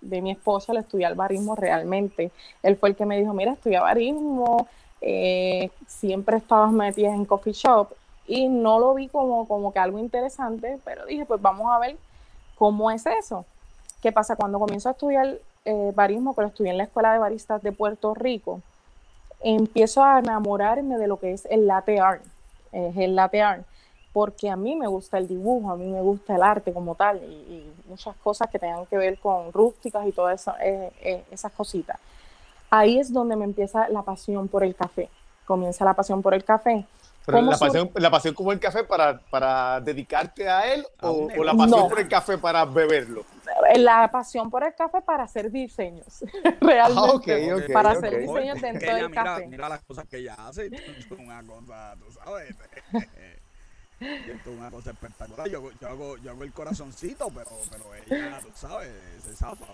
[0.00, 2.30] de mi esposo, el estudiar barismo realmente.
[2.62, 4.66] Él fue el que me dijo, mira, estudia barismo,
[5.00, 7.88] eh, siempre estabas metida en coffee shop
[8.26, 11.96] y no lo vi como, como que algo interesante, pero dije, pues vamos a ver
[12.56, 13.44] cómo es eso.
[14.02, 14.36] ¿Qué pasa?
[14.36, 17.72] Cuando comienzo a estudiar eh, barismo, que lo estudié en la Escuela de Baristas de
[17.72, 18.60] Puerto Rico,
[19.40, 22.22] empiezo a enamorarme de lo que es el latte art,
[22.72, 23.64] es el latte art,
[24.12, 27.18] porque a mí me gusta el dibujo, a mí me gusta el arte como tal
[27.18, 31.98] y, muchas cosas que tengan que ver con rústicas y todas eh, eh, esas cositas.
[32.70, 35.08] Ahí es donde me empieza la pasión por el café,
[35.44, 36.86] comienza la pasión por el café.
[37.26, 41.52] Pero la pasión, la pasión como el café para, para dedicarte a él o, la
[41.54, 43.24] pasión por el café para beberlo?
[43.76, 46.24] La pasión por el café para hacer diseños,
[46.60, 47.66] realmente.
[47.68, 49.46] Ah, para hacer diseños dentro del café.
[49.48, 50.70] Mira las cosas que ella hace,
[51.18, 52.54] una cosa, tú sabes.
[54.00, 55.46] Y esto es una cosa espectacular.
[55.48, 58.88] Yo, yo, hago, yo hago el corazoncito, pero, pero ella, tú sabes,
[59.22, 59.66] se zafa,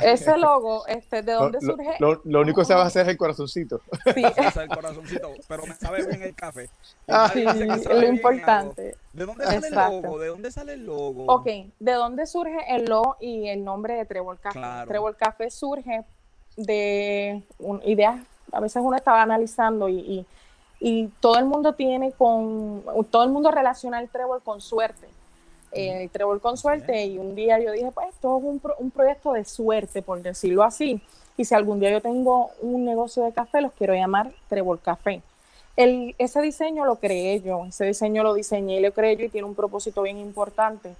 [0.02, 1.96] Ese logo, este, ¿de dónde surge?
[2.00, 3.80] Lo, lo, único que se va a hacer es el corazoncito.
[4.14, 4.22] Sí.
[4.60, 6.68] el corazoncito, pero me sabe bien el café.
[7.08, 8.96] Ah, sí, es lo importante.
[9.12, 10.18] ¿De dónde sale el logo?
[10.18, 11.24] ¿De dónde sale el logo?
[11.26, 11.46] Ok,
[11.78, 14.60] ¿de dónde surge el logo y el nombre de Trevor Café?
[14.88, 16.04] Trevor Café surge
[16.56, 17.42] de
[17.84, 20.26] ideas, a veces uno estaba analizando y, y
[20.80, 25.08] y todo el mundo tiene con, todo el mundo relaciona el trébol con suerte.
[25.72, 29.32] el trébol con suerte y un día yo dije, pues esto es un, un, proyecto
[29.32, 31.00] de suerte, por decirlo así.
[31.36, 35.22] Y si algún día yo tengo un negocio de café, los quiero llamar Trébol Café.
[35.76, 39.28] El, ese diseño lo creé yo, ese diseño lo diseñé y lo creé yo y
[39.28, 40.94] tiene un propósito bien importante.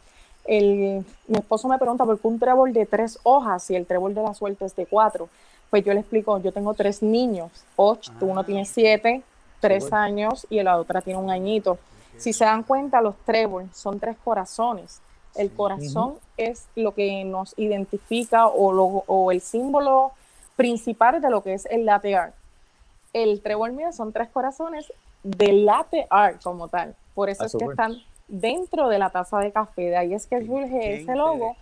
[0.44, 4.14] El, mi esposo me pregunta por qué un trébol de tres hojas y el trébol
[4.14, 5.28] de la suerte es de cuatro.
[5.70, 8.66] Pues yo le explico, yo tengo tres niños, ocho, uno tiene ah.
[8.66, 9.22] siete,
[9.60, 11.78] tres años y la otra tiene un añito.
[12.18, 15.00] Si se dan cuenta, los trébol son tres corazones.
[15.34, 20.12] El corazón es lo que nos identifica o, lo, o, el símbolo
[20.56, 22.34] principal de lo que es el latte art.
[23.12, 24.90] El trébol mío son tres corazones
[25.22, 26.94] del latte art como tal.
[27.14, 27.96] Por eso es que están
[28.28, 29.82] dentro de la taza de café.
[29.82, 31.56] De ahí es que surge ese logo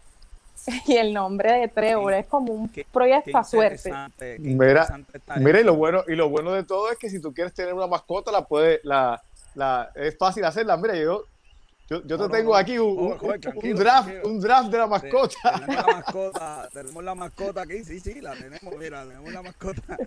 [0.87, 3.93] y el nombre de Trevor es como un proyecto a suerte.
[4.39, 4.87] Mira,
[5.37, 7.75] mira, y lo bueno y lo bueno de todo es que si tú quieres tener
[7.75, 9.21] una mascota la puede la,
[9.55, 10.77] la es fácil hacerla.
[10.77, 11.25] Mira, yo
[11.87, 15.37] yo, yo te tengo aquí un, un, draft, un draft de la mascota.
[15.53, 19.83] tenemos la mascota, tenemos la mascota aquí, sí, sí, la tenemos, mira, tenemos la mascota.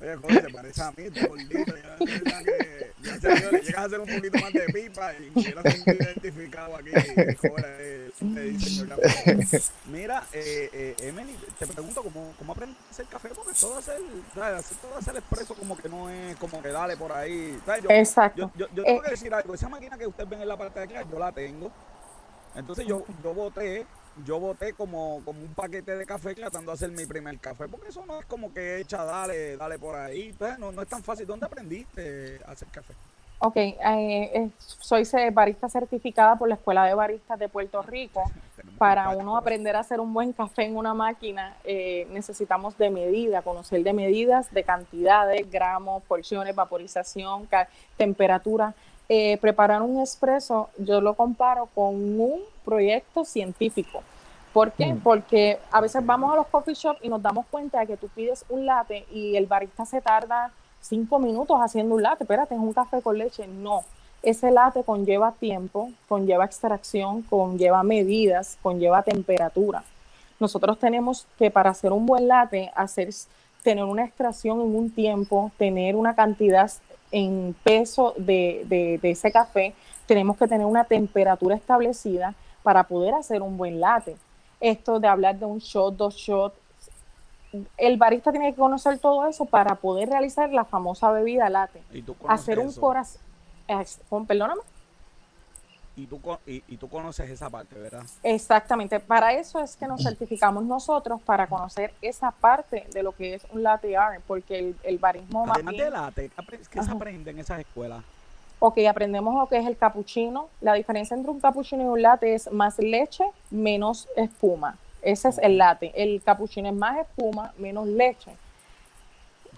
[0.00, 4.00] Oye, joder, te parece a mí, este gordito, ya, que, ya señores, llegas a hacer
[4.00, 6.90] un poquito más de pipa y lo tengo identificado aquí,
[7.36, 7.80] joder,
[8.20, 9.00] el señor
[9.86, 13.28] Mira, eh, eh, Emily, te pregunto, ¿cómo, cómo aprendes a hacer café?
[13.34, 14.00] Porque todo hacer,
[14.34, 17.58] todo hacer expreso como que no es, como que dale por ahí.
[17.82, 18.50] Yo, Exacto.
[18.54, 20.88] Yo, yo, yo tengo que decir algo, esa máquina que ustedes ven en la parte
[21.10, 21.70] yo la tengo.
[22.54, 23.86] Entonces yo, yo voté,
[24.24, 27.88] yo voté como, como un paquete de café tratando de hacer mi primer café, porque
[27.88, 31.02] eso no es como que echa, dale, dale por ahí, pues, no, no es tan
[31.02, 31.26] fácil.
[31.26, 32.94] ¿Dónde aprendiste a hacer café?
[33.40, 38.24] Ok, eh, eh, soy barista certificada por la Escuela de Baristas de Puerto Rico.
[38.78, 43.42] Para uno aprender a hacer un buen café en una máquina, eh, necesitamos de medida,
[43.42, 47.48] conocer de medidas, de cantidades, gramos, porciones, vaporización,
[47.96, 48.74] temperatura.
[49.08, 54.02] Eh, preparar un expreso, yo lo comparo con un proyecto científico.
[54.52, 54.94] ¿Por qué?
[54.94, 55.00] Mm.
[55.00, 58.08] Porque a veces vamos a los coffee shops y nos damos cuenta de que tú
[58.08, 62.24] pides un latte y el barista se tarda cinco minutos haciendo un latte.
[62.24, 63.46] Espérate, es un café con leche.
[63.46, 63.82] No.
[64.22, 69.84] Ese latte conlleva tiempo, conlleva extracción, conlleva medidas, conlleva temperatura.
[70.40, 73.10] Nosotros tenemos que para hacer un buen latte, hacer,
[73.62, 76.70] tener una extracción en un tiempo, tener una cantidad
[77.10, 79.74] en peso de, ese café,
[80.06, 84.16] tenemos que tener una temperatura establecida para poder hacer un buen latte.
[84.60, 86.56] Esto de hablar de un shot, dos shots,
[87.76, 91.82] el barista tiene que conocer todo eso para poder realizar la famosa bebida latte.
[92.28, 93.20] hacer un corazón,
[94.26, 94.60] perdóname
[95.98, 98.04] y tú, y, y, tú conoces esa parte, ¿verdad?
[98.22, 99.00] Exactamente.
[99.00, 103.46] Para eso es que nos certificamos nosotros, para conocer esa parte de lo que es
[103.52, 106.30] un latte art, porque el, el barismo Además de latte,
[106.70, 108.04] ¿qué se aprende en esas escuelas?
[108.60, 110.48] Ok, aprendemos lo que es el capuchino.
[110.60, 114.76] La diferencia entre un capuchino y un latte es más leche, menos espuma.
[115.10, 115.92] Ese es el latte.
[115.94, 118.32] El capuchino es más espuma, menos leche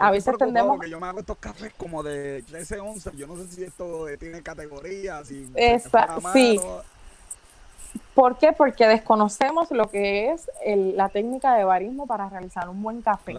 [0.01, 0.77] a veces tendemos...
[0.77, 4.07] Porque yo me hago estos cafés como de 13 onzas, yo no sé si esto
[4.19, 5.47] tiene categorías, si
[6.33, 6.61] sí.
[8.15, 8.53] ¿Por qué?
[8.53, 13.37] Porque desconocemos lo que es la técnica de barismo para realizar un buen café.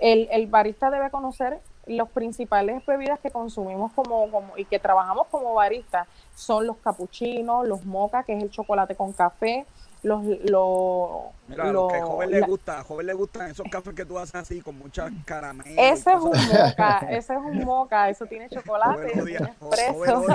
[0.00, 5.26] El, el, barista debe conocer los principales bebidas que consumimos como, como y que trabajamos
[5.26, 9.66] como barista son los capuchinos, los moca, que es el chocolate con café,
[10.02, 11.10] los, los
[11.50, 14.16] Mira, lo, que a joven le gusta, a joven le gustan esos cafés que tú
[14.18, 15.74] haces así con muchas caramelos.
[15.76, 20.26] Ese es un moca, ese es un moca, eso tiene chocolate, tiene espresso.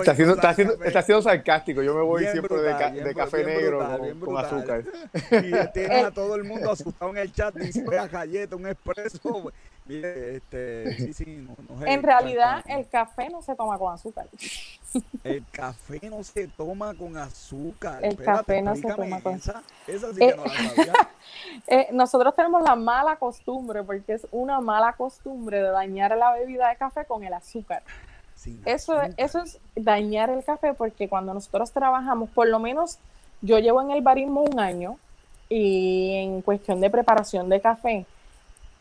[0.00, 3.86] Está siendo, está, haciendo, está siendo sarcástico, yo me voy siempre de, de café negro
[4.18, 4.84] con, azúcar.
[5.30, 9.52] Y tiene a todo el mundo asustado en el chat, dice, a galleta, un espresso.
[9.86, 14.26] Mire, este, sí, sí, no, en realidad el café no se toma con azúcar.
[15.22, 18.02] El café no se toma con azúcar.
[18.02, 19.62] El café no se toma con azúcar.
[19.86, 20.92] Esa, sí que eh, no la sabía.
[21.66, 26.70] eh, nosotros tenemos la mala costumbre, porque es una mala costumbre de dañar la bebida
[26.70, 27.82] de café con el azúcar.
[28.64, 32.98] eso, eso es dañar el café, porque cuando nosotros trabajamos, por lo menos
[33.42, 34.98] yo llevo en el barismo un año
[35.50, 38.06] y en cuestión de preparación de café,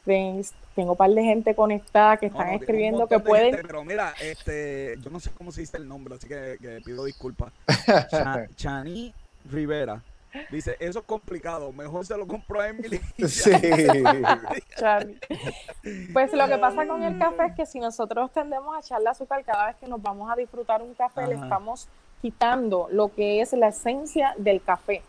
[0.03, 3.57] tengo un par de gente conectada que están escribiendo que pueden.
[3.61, 7.53] pero mira, este, yo no sé cómo se dice el nombre, así que, pido disculpas.
[8.55, 9.13] Chani
[9.49, 10.01] Rivera.
[10.49, 12.99] Dice, eso es complicado, mejor se lo compro a Emily.
[13.27, 13.51] Sí.
[16.13, 19.43] pues lo que pasa con el café es que si nosotros tendemos a echarle azúcar
[19.43, 21.87] cada vez que nos vamos a disfrutar un café, le estamos
[22.19, 25.03] quitando lo que es la esencia del café.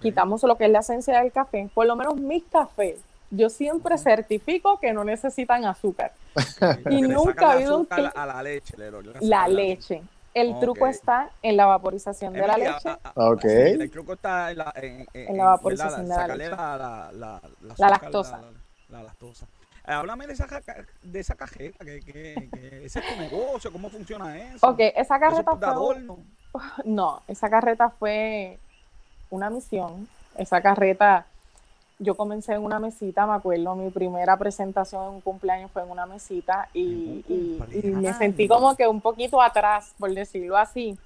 [0.00, 1.68] Quitamos lo que es la esencia del café.
[1.74, 3.00] Por lo menos mis cafés
[3.36, 6.12] yo siempre certifico que no necesitan azúcar.
[6.90, 8.74] y nunca ha habido un a la leche.
[9.20, 10.02] la leche.
[10.32, 12.88] El truco está en la vaporización de la leche.
[13.04, 13.44] Ah, ok.
[13.44, 16.50] el truco está en la, en, la vaporización de la leche.
[16.50, 17.40] La, la,
[17.78, 18.40] la lactosa.
[18.88, 19.46] La, lactosa.
[19.86, 20.48] Eh, háblame de esa,
[21.02, 24.66] de esa cajeta, que, que, que, ese es tu negocio, cómo funciona eso.
[24.66, 26.06] Ok, esa carreta fue...
[26.84, 28.58] No, esa carreta fue
[29.30, 30.08] una misión.
[30.36, 31.26] Esa carreta
[31.98, 35.90] yo comencé en una mesita, me acuerdo, mi primera presentación en un cumpleaños fue en
[35.90, 37.24] una mesita y,
[37.84, 40.98] me sentí como que un poquito atrás, por decirlo así.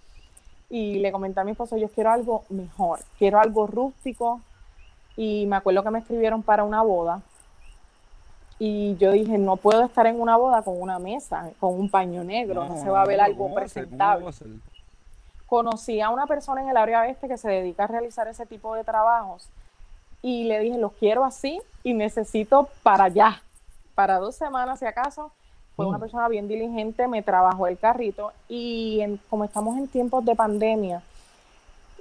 [0.70, 4.40] Y le comenté a mi esposo, yo quiero algo mejor, quiero algo rústico.
[5.16, 7.22] Y me acuerdo que me escribieron para una boda.
[8.59, 12.24] Y yo dije, no puedo estar en una boda con una mesa, con un paño
[12.24, 14.27] negro, no, se va a ver algo presentable.
[15.46, 18.74] Conocí a una persona en el área oeste que se dedica a realizar ese tipo
[18.74, 19.48] de trabajos
[20.22, 23.42] y le dije, los quiero así y necesito para allá,
[23.94, 25.33] para dos semanas si acaso.
[25.76, 26.00] Fue una mm.
[26.00, 29.00] persona bien diligente, me trabajó el carrito y
[29.31, 31.02] como estamos en tiempos de pandemia,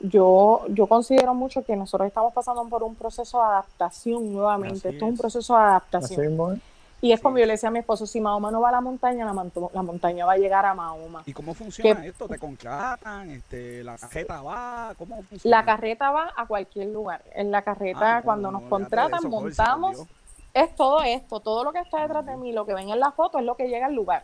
[0.02, 4.90] yo, yo considero mucho que nosotros estamos pasando por un proceso de adaptación nuevamente.
[4.90, 6.62] Esto es un proceso de adaptación.
[7.00, 8.82] Y es como yo le decía a mi esposo, si Mahoma no va a la
[8.82, 11.22] montaña, la, montaña va a llegar a Mahoma.
[11.28, 12.28] ¿Y cómo funciona esto?
[12.28, 13.30] ¿Te contratan?
[13.30, 14.96] Este, ¿La carreta va?
[14.98, 15.58] ¿Cómo funciona?
[15.58, 17.22] La carreta va a cualquier lugar.
[17.36, 20.08] En la carreta, ah, cuando nos contratan, montamos,
[20.54, 23.12] es todo esto, todo lo que está detrás de mí, lo que ven en la
[23.12, 24.24] foto es lo que llega al lugar.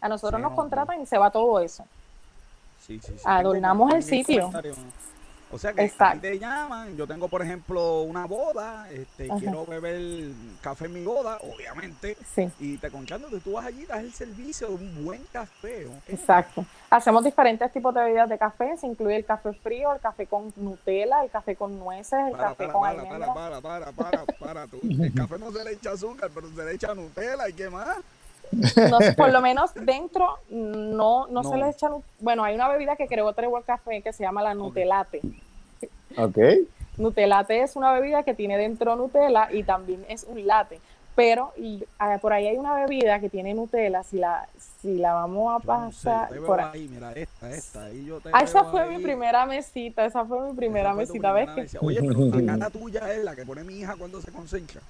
[0.00, 1.84] A nosotros nos contratan y se va todo eso.
[2.80, 4.50] Sí, sí, Adornamos el sitio.
[5.54, 5.88] O sea que
[6.20, 11.38] te llaman, yo tengo por ejemplo una boda, este, quiero beber café en mi boda,
[11.42, 12.16] obviamente,
[12.58, 15.86] y te contratan que tú vas allí, das el servicio de un buen café.
[16.08, 16.66] Exacto.
[16.90, 20.52] Hacemos diferentes tipos de bebidas de café, se incluye el café frío, el café con
[20.56, 24.80] Nutella, el café con nueces, el café con para, para, para, para, para, para, tú.
[24.82, 27.96] El café no se le echa azúcar, pero se le echa Nutella, ¿y qué más?
[28.90, 31.88] No, por lo menos dentro no, no, se le echa.
[32.20, 35.20] Bueno, hay una bebida que creó Trevor Café que se llama la Nutelate.
[36.16, 36.38] Ok.
[36.96, 40.80] Nutelate es una bebida que tiene dentro Nutella y también es un latte.
[41.16, 44.48] Pero y, ah, por ahí hay una bebida que tiene Nutella, si la,
[44.80, 46.28] si la vamos a pasar.
[46.44, 46.88] por ahí.
[46.88, 47.84] mira, esta, esta.
[47.84, 51.76] Ahí yo te ah, esa fue mi primera mesita, esa fue mi primera mesita, ¿ves?
[51.80, 54.80] Oye, pero la cara tuya es la que pone mi hija cuando se concentra.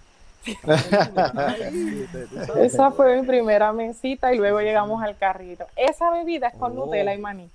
[2.57, 5.67] esa fue mi primera mesita y luego llegamos al carrito.
[5.77, 7.51] Esa bebida es con Nutella y maní.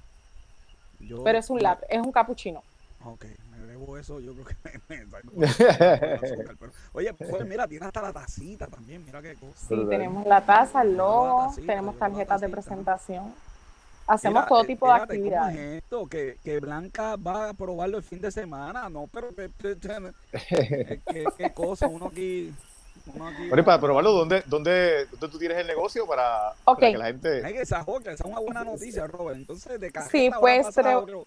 [1.24, 2.64] pero es un latte, es un cappuccino.
[3.04, 3.26] Ok,
[3.98, 4.56] eso, yo creo que
[4.90, 5.06] me,
[6.94, 9.68] Oye, pues mira, tiene hasta la tacita también, mira qué cosa.
[9.68, 13.34] Sí, tenemos la taza, el logo, tenemos tarjetas de presentación.
[14.08, 15.56] Hacemos todo tipo de actividades.
[15.56, 16.08] ¿cómo es esto?
[16.08, 19.50] Que, que, Blanca va a probarlo el fin de semana, no, pero qué,
[21.38, 22.52] qué cosa, uno aquí
[23.52, 27.46] Oye, para probarlo, ¿dónde, dónde, dónde tú tienes el negocio para, que la gente...
[27.46, 29.38] Hay que esa, esa es una buena noticia, Robert.
[29.38, 31.26] Entonces, de cajeta Sí, pues, pero...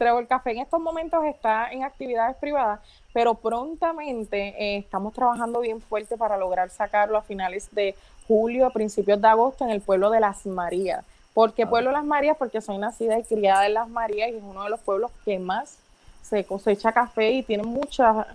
[0.00, 2.80] Trevor Café en estos momentos está en actividades privadas,
[3.12, 7.94] pero prontamente eh, estamos trabajando bien fuerte para lograr sacarlo a finales de
[8.26, 11.04] julio, a principios de agosto en el pueblo de Las Marías.
[11.34, 11.68] ¿Por qué ah.
[11.68, 12.38] pueblo de Las Marías?
[12.38, 15.38] Porque soy nacida y criada en Las Marías y es uno de los pueblos que
[15.38, 15.76] más
[16.22, 18.26] se cosecha café y tiene muchas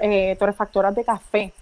[0.00, 1.52] eh, torrefactoras de café.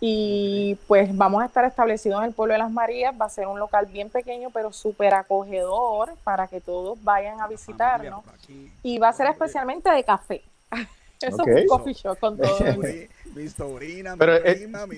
[0.00, 3.46] Y pues vamos a estar establecidos en el pueblo de Las Marías, va a ser
[3.46, 8.22] un local bien pequeño pero súper acogedor para que todos vayan a visitarnos.
[8.82, 10.42] Y va a ser especialmente de café.
[11.20, 12.58] Eso es un coffee shop con todo.
[13.34, 14.96] mi sobrina, pero, mi prima, mi,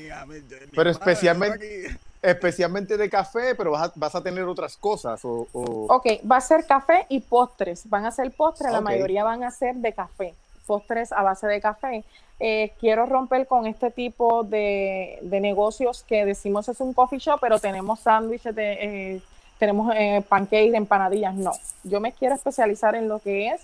[0.75, 5.21] Pero especialmente, especialmente de café, pero vas a, vas a tener otras cosas.
[5.25, 7.89] O, Ok, va a ser café y postres.
[7.89, 10.35] Van a ser postres, la mayoría van a ser de café.
[10.69, 12.05] Postres a base de café.
[12.39, 17.39] Eh, quiero romper con este tipo de, de, negocios que decimos es un coffee shop,
[17.41, 18.73] pero tenemos sándwiches de...
[19.15, 19.23] Eh,
[19.59, 21.53] tenemos eh, pancakes, empanadillas, no.
[21.83, 23.63] Yo me quiero especializar en lo que es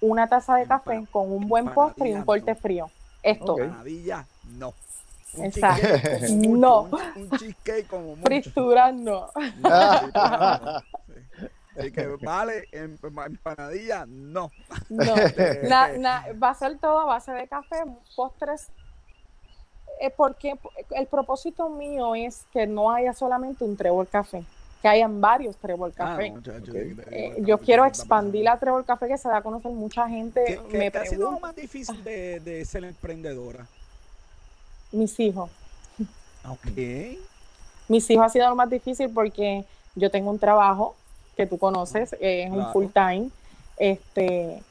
[0.00, 2.88] una taza de café con un buen postre y un corte frío.
[3.22, 3.58] Esto.
[3.58, 4.24] Empanadilla,
[4.58, 4.72] no.
[5.38, 5.88] Exacto.
[6.30, 6.88] no.
[7.16, 8.22] Un, cheesecake como mucho.
[8.24, 9.28] Fritura, no.
[11.76, 14.50] Así que vale, empanadilla, no.
[14.88, 17.76] No, este, va a ser todo a base de café,
[18.16, 18.68] postres.
[20.00, 20.58] Eh, porque
[20.90, 24.44] el propósito mío es que no haya solamente un trébol café
[24.84, 26.34] que hayan varios Trébol ah, Café.
[27.10, 30.60] Eh, yo quiero expandir la Trébol Café que se da a conocer mucha gente.
[30.68, 33.66] ¿Qué, me ha sido lo más difícil de, ser emprendedora?
[34.92, 35.50] Mis hijos.
[36.46, 37.16] Ok.
[37.88, 39.64] Mis hijos ha sido lo más difícil porque
[39.94, 40.94] yo tengo un trabajo
[41.36, 43.30] que tú conoces, es un full time.
[43.76, 44.62] Este,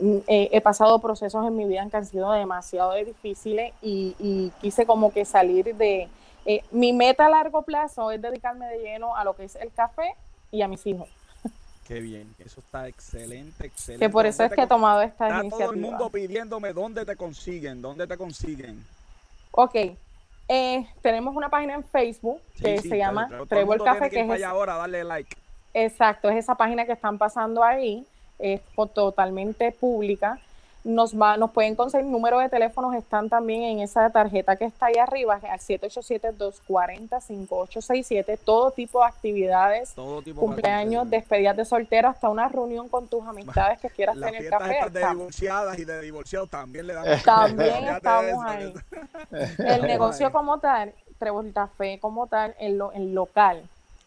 [0.00, 5.12] mm, he pasado procesos en mi vida que han sido demasiado difíciles y quise como
[5.12, 6.08] que salir de,
[6.46, 9.70] eh, mi meta a largo plazo es dedicarme de lleno a lo que es el
[9.72, 10.14] café
[10.50, 11.08] y a mis hijos.
[11.86, 14.06] Qué bien, eso está excelente, excelente.
[14.06, 15.66] Que por eso es que he tomado esta está iniciativa.
[15.66, 18.84] todo el mundo pidiéndome dónde te consiguen, dónde te consiguen.
[19.50, 19.74] Ok,
[20.48, 24.08] eh, tenemos una página en Facebook que se llama Trevo el Café.
[24.08, 25.36] Que, es ahora, darle like.
[25.74, 28.06] Exacto, es esa página que están pasando ahí,
[28.38, 28.60] es
[28.94, 30.40] totalmente pública
[30.82, 34.86] nos va, nos pueden conseguir números de teléfonos, están también en esa tarjeta que está
[34.86, 39.92] ahí arriba, al 787-240-5867, todo tipo de actividades,
[40.34, 44.88] cumpleaños, despedidas de soltero, hasta una reunión con tus amistades que quieras tener café.
[44.90, 47.22] de divorciadas y de divorciados también le damos.
[47.22, 48.72] También estamos ahí.
[49.58, 53.62] El negocio como tal, Trevor Café como tal, en lo, en local,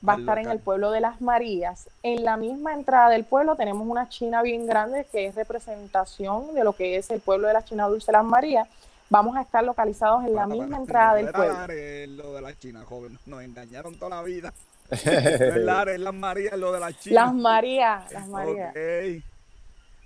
[0.08, 1.90] va a estar en el pueblo de Las Marías.
[2.04, 6.64] En la misma entrada del pueblo tenemos una china bien grande que es representación de
[6.64, 8.68] lo que es el pueblo de la China Dulce Las Marías.
[9.10, 12.24] Vamos a estar localizados en la misma entrada del pueblo.
[12.24, 14.54] Lo de la China, joven, nos engañaron toda la vida.
[14.92, 17.26] es Las Marías, lo de la China.
[17.26, 18.74] Las Marías, Las Marías.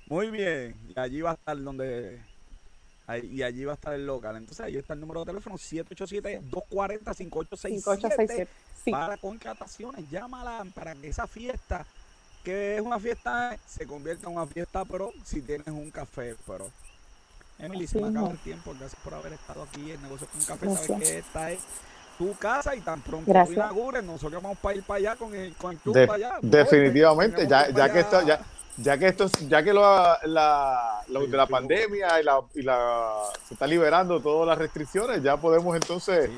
[0.09, 2.21] Muy bien, y allí va a estar donde
[3.23, 4.35] y allí va a estar el local.
[4.35, 8.47] Entonces ahí está el número de teléfono 787-240-5867
[8.91, 10.09] para contrataciones.
[10.09, 11.85] Llámala para que esa fiesta,
[12.43, 16.35] que es una fiesta, se convierta en una fiesta pero si tienes un café.
[16.45, 16.69] Pero
[17.59, 18.73] Emily, se me acaba el tiempo.
[18.77, 20.75] Gracias por haber estado aquí en Negocios con Café.
[20.75, 21.59] Sabes que esta es
[22.17, 25.53] tu casa y tan pronto tú inaugures, nosotros vamos para ir para allá con el,
[25.55, 26.39] con el club para allá.
[26.41, 28.41] Definitivamente, ya, ya que esto, ya,
[28.77, 33.13] ya que esto, ya que lo, la, de la pandemia y la, y la,
[33.47, 36.29] se está liberando todas las restricciones, ya podemos entonces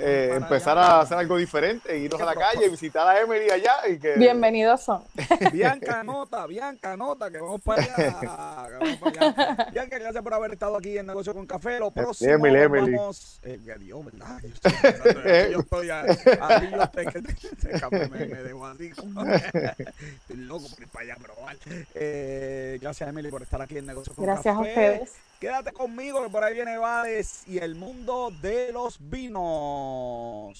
[0.00, 3.98] eh, empezar a hacer algo diferente, irnos a la calle, visitar a Emily allá y
[3.98, 5.04] que bienvenidos son.
[5.52, 8.66] Bianca nota, Bianca nota, que vamos para allá.
[9.04, 9.68] allá.
[9.72, 11.78] Bianca, gracias por haber estado aquí en Negocio con Café.
[11.78, 12.96] Lo próximo Emily, Emily.
[12.96, 14.40] vamos, eh, Dios, ¿verdad?
[14.42, 18.88] Yo estoy, yo estoy a, a mí, yo estoy, que se me, me dejo así.
[18.88, 21.75] estoy loco por ir para allá, pero vale.
[21.94, 25.14] Eh, gracias, Emily, por estar aquí en Negocios con Gracias a ustedes.
[25.40, 30.54] Quédate conmigo, que por ahí viene Vales y el mundo de los vinos.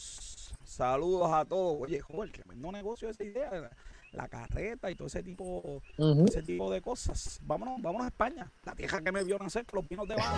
[0.64, 1.78] Saludos a todos.
[1.80, 3.70] Oye, joder, tremendo negocio esa idea.
[4.12, 5.82] La carreta y todo ese tipo,
[6.26, 7.38] ese tipo de cosas.
[7.42, 8.52] Vámonos, vámonos a España.
[8.64, 10.32] La tierra que me vio nacer con los vinos de Vales.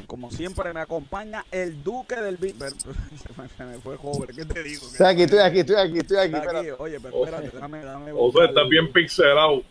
[0.07, 2.57] como siempre me acompaña el duque del beat.
[3.57, 4.87] Se me fue joven, ¿qué te digo?
[4.87, 6.71] Estoy aquí, estoy aquí, estoy aquí, estoy aquí.
[6.79, 8.13] Oye, pero espérate, dame, dame.
[8.15, 9.63] O sea, está bien pixelado.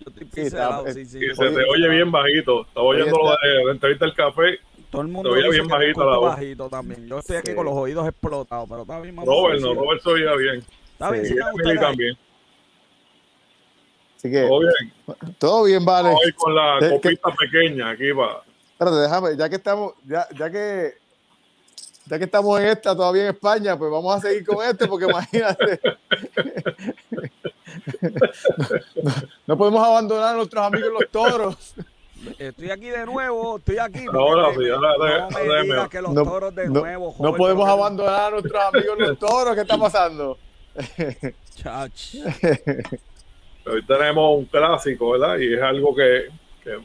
[0.00, 1.18] Yo estoy pixelado, sí, sí.
[1.18, 2.66] Y se te oye bien bajito.
[2.66, 4.58] Estaba oyendo lo de la entrevista del café.
[4.90, 6.36] Todo el mundo oye bien bajito la voz.
[6.36, 7.08] bajito también.
[7.08, 9.16] Yo estoy aquí con los oídos explotados, pero está bien.
[9.16, 10.64] Robert, no, Robert se oía bien.
[10.92, 11.34] Está bien, sí,
[11.78, 12.16] también.
[14.16, 15.36] Así que, todo bien.
[15.38, 16.08] Todo bien, vale.
[16.08, 18.45] Hoy con la copita pequeña aquí va.
[18.78, 20.98] Espérate, déjame, ya que estamos, ya, ya que
[22.04, 25.06] ya que estamos en esta todavía en España, pues vamos a seguir con este, porque
[25.06, 25.80] imagínate.
[29.46, 31.74] no, podemos abandonar a nuestros amigos los toros.
[32.38, 34.04] Estoy aquí de nuevo, estoy aquí.
[34.12, 37.14] Ahora sí, ahora, no me digas que los toros de nuevo.
[37.18, 39.54] no podemos abandonar a nuestros amigos los toros.
[39.54, 40.36] ¿Qué está pasando?
[41.54, 42.14] Chach.
[43.66, 45.38] Hoy tenemos un clásico, ¿verdad?
[45.38, 46.26] Y es algo que,
[46.62, 46.78] que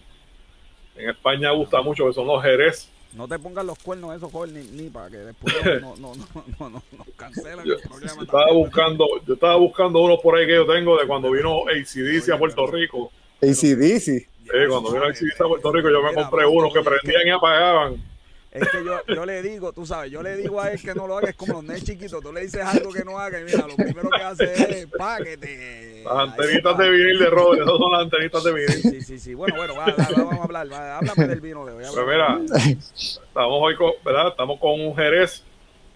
[1.01, 4.53] en España gusta mucho, que son los Jerez No te pongas los cuernos esos, joven,
[4.53, 6.25] ni, ni, para que después no, no, no,
[6.59, 7.75] no, no, nos cancelen yo,
[8.21, 12.31] Estaba buscando, yo estaba buscando uno por ahí que yo tengo de cuando vino ACDC
[12.31, 13.11] a Puerto Rico.
[13.41, 14.03] ACDC.
[14.03, 14.27] Sí,
[14.69, 18.10] cuando vino ACDC a Puerto Rico yo me compré uno que prendían y apagaban.
[18.51, 21.07] Es que yo, yo le digo, tú sabes, yo le digo a él que no
[21.07, 23.45] lo haga, es como los nenes chiquitos, tú le dices algo que no haga y
[23.45, 26.03] mira, lo primero que hace es paquete.
[26.03, 28.81] Las antenitas de vinil de Robert, esas son las antenitas de vinil.
[28.81, 29.33] Sí, sí, sí.
[29.35, 31.85] Bueno, bueno, vamos a hablar, háblame del vino de hoy.
[31.93, 34.27] Pues mira, estamos hoy con, ¿verdad?
[34.27, 35.45] Estamos con un Jerez,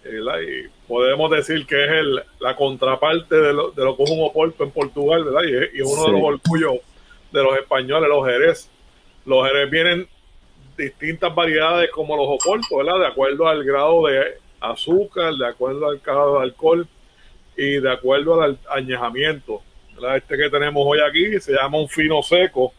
[0.02, 0.40] ¿verdad?
[0.40, 4.24] Y podemos decir que es el, la contraparte de lo, de lo que es un
[4.24, 5.42] Oporto en Portugal, ¿verdad?
[5.42, 6.76] Y, y uno de los orgullos
[7.32, 8.70] de los españoles, los Jerez.
[9.26, 10.08] Los Jerez vienen
[10.76, 13.00] distintas variedades como los oportos, ¿verdad?
[13.00, 16.88] De acuerdo al grado de azúcar, de acuerdo al grado de alcohol
[17.56, 19.62] y de acuerdo al añejamiento.
[19.94, 20.18] ¿verdad?
[20.18, 22.72] Este que tenemos hoy aquí se llama un fino seco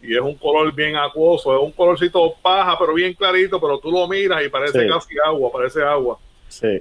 [0.00, 3.90] y es un color bien acuoso, es un colorcito paja, pero bien clarito, pero tú
[3.90, 6.18] lo miras y parece casi agua, parece agua.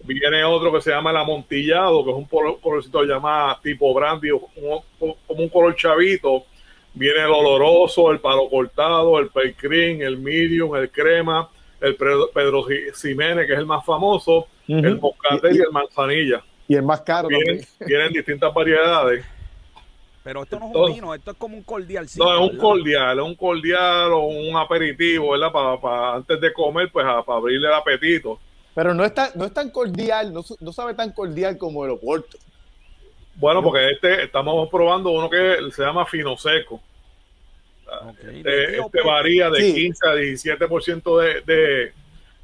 [0.03, 4.83] Viene otro que se llama el amontillado, que es un colorcito llamado tipo brandy, como
[5.27, 6.43] un color chavito,
[6.95, 11.49] Viene el oloroso, el palo cortado, el cream, el medium, el crema,
[11.81, 16.43] el Pedro Jiménez, que es el más famoso, el moscatel y, el manzanilla.
[16.67, 19.25] Y el más caro vienen, Vienen distintas variedades.
[20.23, 22.07] Pero esto no es un vino, esto es como un cordial.
[22.17, 25.51] No, es un cordial, es un cordial o un aperitivo, ¿verdad?
[25.51, 28.39] Para, antes de comer, pues para abrirle el apetito.
[28.73, 31.91] Pero no es tan, no es tan cordial, no, no sabe tan cordial como el
[31.91, 32.37] Oporto.
[33.36, 36.81] Bueno, porque este estamos probando uno que se llama fino seco.
[38.21, 41.93] Este, este, varía de 15 a 17% de, de,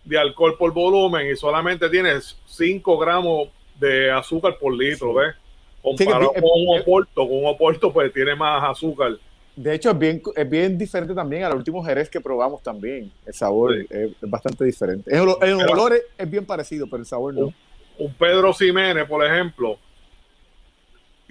[0.03, 2.11] de alcohol por volumen y solamente tiene
[2.45, 5.35] 5 gramos de azúcar por litro, ¿ves?
[5.81, 9.13] Comparado con un oporto, con un oporto pues tiene más azúcar.
[9.55, 13.11] De hecho, es bien, es bien diferente también al último Jerez que probamos también.
[13.25, 15.13] El sabor es, bastante diferente.
[15.13, 17.53] En, olor es, bien parecido, pero el sabor no.
[17.97, 19.77] un Pedro Ximénez, por ejemplo,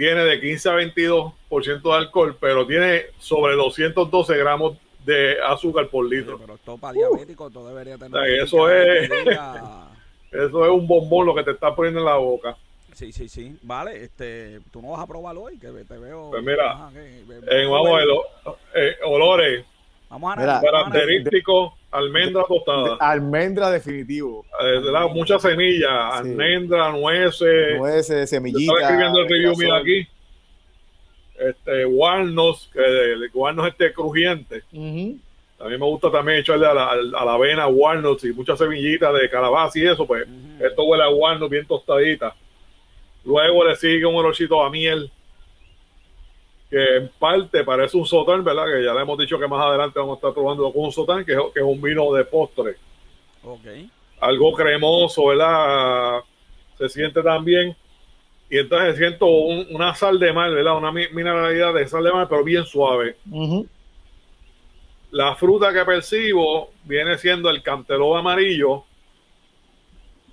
[0.00, 6.06] tiene de 15 a 22% de alcohol, pero tiene sobre 212 gramos de azúcar por
[6.06, 6.38] litro.
[6.38, 8.40] pero esto para diabético, todo debería tener.
[8.42, 9.10] eso es.
[10.32, 12.56] Eso es un bombón lo que te está poniendo en la boca.
[12.92, 13.58] Sí, sí, sí.
[13.62, 16.30] Vale, este, tú no vas a probarlo hoy, que te veo.
[16.30, 18.08] Pues mira, vamos a ver,
[18.76, 19.64] eh, olores.
[20.08, 22.96] Vamos a Característico, almendra tostada.
[23.00, 24.44] almendra definitivo.
[24.60, 24.80] Eh,
[25.12, 27.78] muchas semillas, almendra, nueces.
[27.78, 28.62] Nueces, semillitas.
[28.62, 30.08] Estaba escribiendo el review, mira aquí.
[31.38, 34.62] Este, walnuts, que el walnuts este crujiente.
[34.72, 39.12] A mí me gusta también echarle a la, a la avena walnuts y muchas semillitas
[39.12, 40.26] de calabaza y eso, pues
[40.58, 42.34] esto huele a walnuts bien tostadita.
[43.24, 45.10] Luego le sigue un olorcito a miel
[46.70, 48.64] que en parte parece un sotán, ¿verdad?
[48.66, 51.24] Que ya le hemos dicho que más adelante vamos a estar probando con un sotán,
[51.24, 52.76] que, es un vino de postre.
[53.42, 53.66] Ok.
[54.20, 56.20] Algo cremoso, ¿verdad?
[56.78, 57.76] Se siente también.
[58.48, 60.76] Y entonces siento una sal de mar, ¿verdad?
[60.76, 63.16] Una mineralidad de sal de mar, pero bien suave.
[65.10, 68.84] La fruta que percibo viene siendo el cantelope amarillo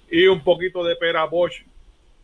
[0.10, 1.64] y un poquito de pera Bosch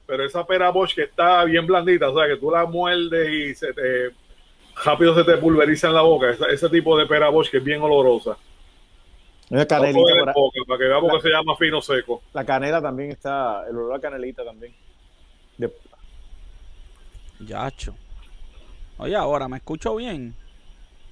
[0.05, 3.55] pero esa pera Bosch que está bien blandita, o sea, que tú la muerdes y
[3.55, 4.11] se te
[4.83, 7.81] rápido se te pulveriza en la boca, ese, tipo de pera Bosch que es bien
[7.81, 8.37] olorosa.
[9.49, 10.33] Es canelita.
[10.67, 12.23] para que veamos que se llama fino seco.
[12.33, 14.73] La canela también está, el olor a canelita también.
[15.57, 15.71] De...
[17.41, 17.93] Yacho.
[18.97, 20.33] Oye, ahora, ¿me escucho bien?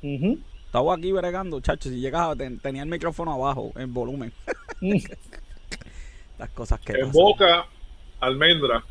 [0.01, 4.33] Estaba aquí bregando, chacho, si llegaba, tenía el micrófono abajo, en volumen.
[6.39, 6.93] Las cosas que...
[6.93, 7.67] En boca
[8.21, 8.83] almendra.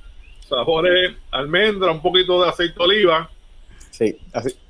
[0.47, 3.31] Sabores almendra, un poquito de aceite de oliva.
[3.91, 4.19] Sí,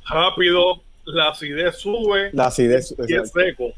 [0.08, 2.30] Rápido, la acidez sube.
[2.32, 3.72] La acidez y es seco.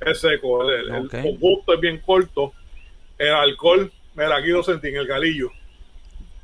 [0.00, 0.68] Es seco.
[0.70, 2.52] El, gusto es bien corto.
[3.16, 5.50] El alcohol, me la quiero sentir en el galillo.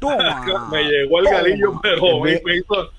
[0.70, 2.90] me llegó el galillo, pero me, hizo,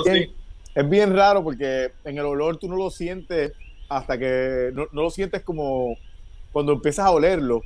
[0.00, 0.32] así.
[0.74, 3.52] Es bien raro porque en el olor tú no lo sientes
[3.88, 5.96] hasta que no, no lo sientes como
[6.52, 7.62] cuando empiezas a olerlo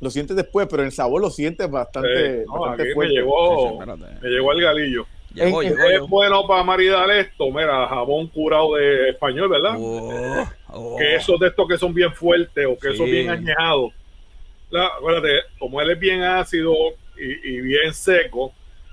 [0.00, 2.94] lo sientes después, pero el sabor lo sientes bastante, fuerte.
[2.96, 3.80] Me llegó,
[4.22, 5.06] me llegó el galillo.
[5.34, 9.74] es bueno para maridar esto, mira, jabón curado de español, ¿verdad?
[9.78, 10.96] Oh, oh.
[10.96, 13.92] Que esos de estos que son bien fuertes o que son bien añejados.
[14.72, 16.74] acuérdate, como él es bien ácido
[17.16, 18.52] y, bien seco,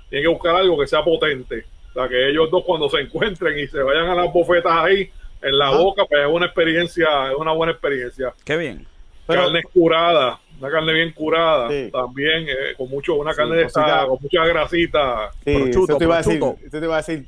[0.09, 1.65] tiene que buscar algo que sea potente.
[1.89, 5.09] O sea, que ellos dos cuando se encuentren y se vayan a las bofetas ahí
[5.41, 8.33] en la boca, pues es una experiencia, es una buena experiencia.
[8.45, 8.85] Qué bien.
[9.27, 14.19] Carne curada, una carne bien curada, también eh, con mucho, una carne de esta, con
[14.21, 15.31] mucha grasita.
[15.43, 16.39] Sí, te iba a decir,
[16.69, 17.25] te iba a decir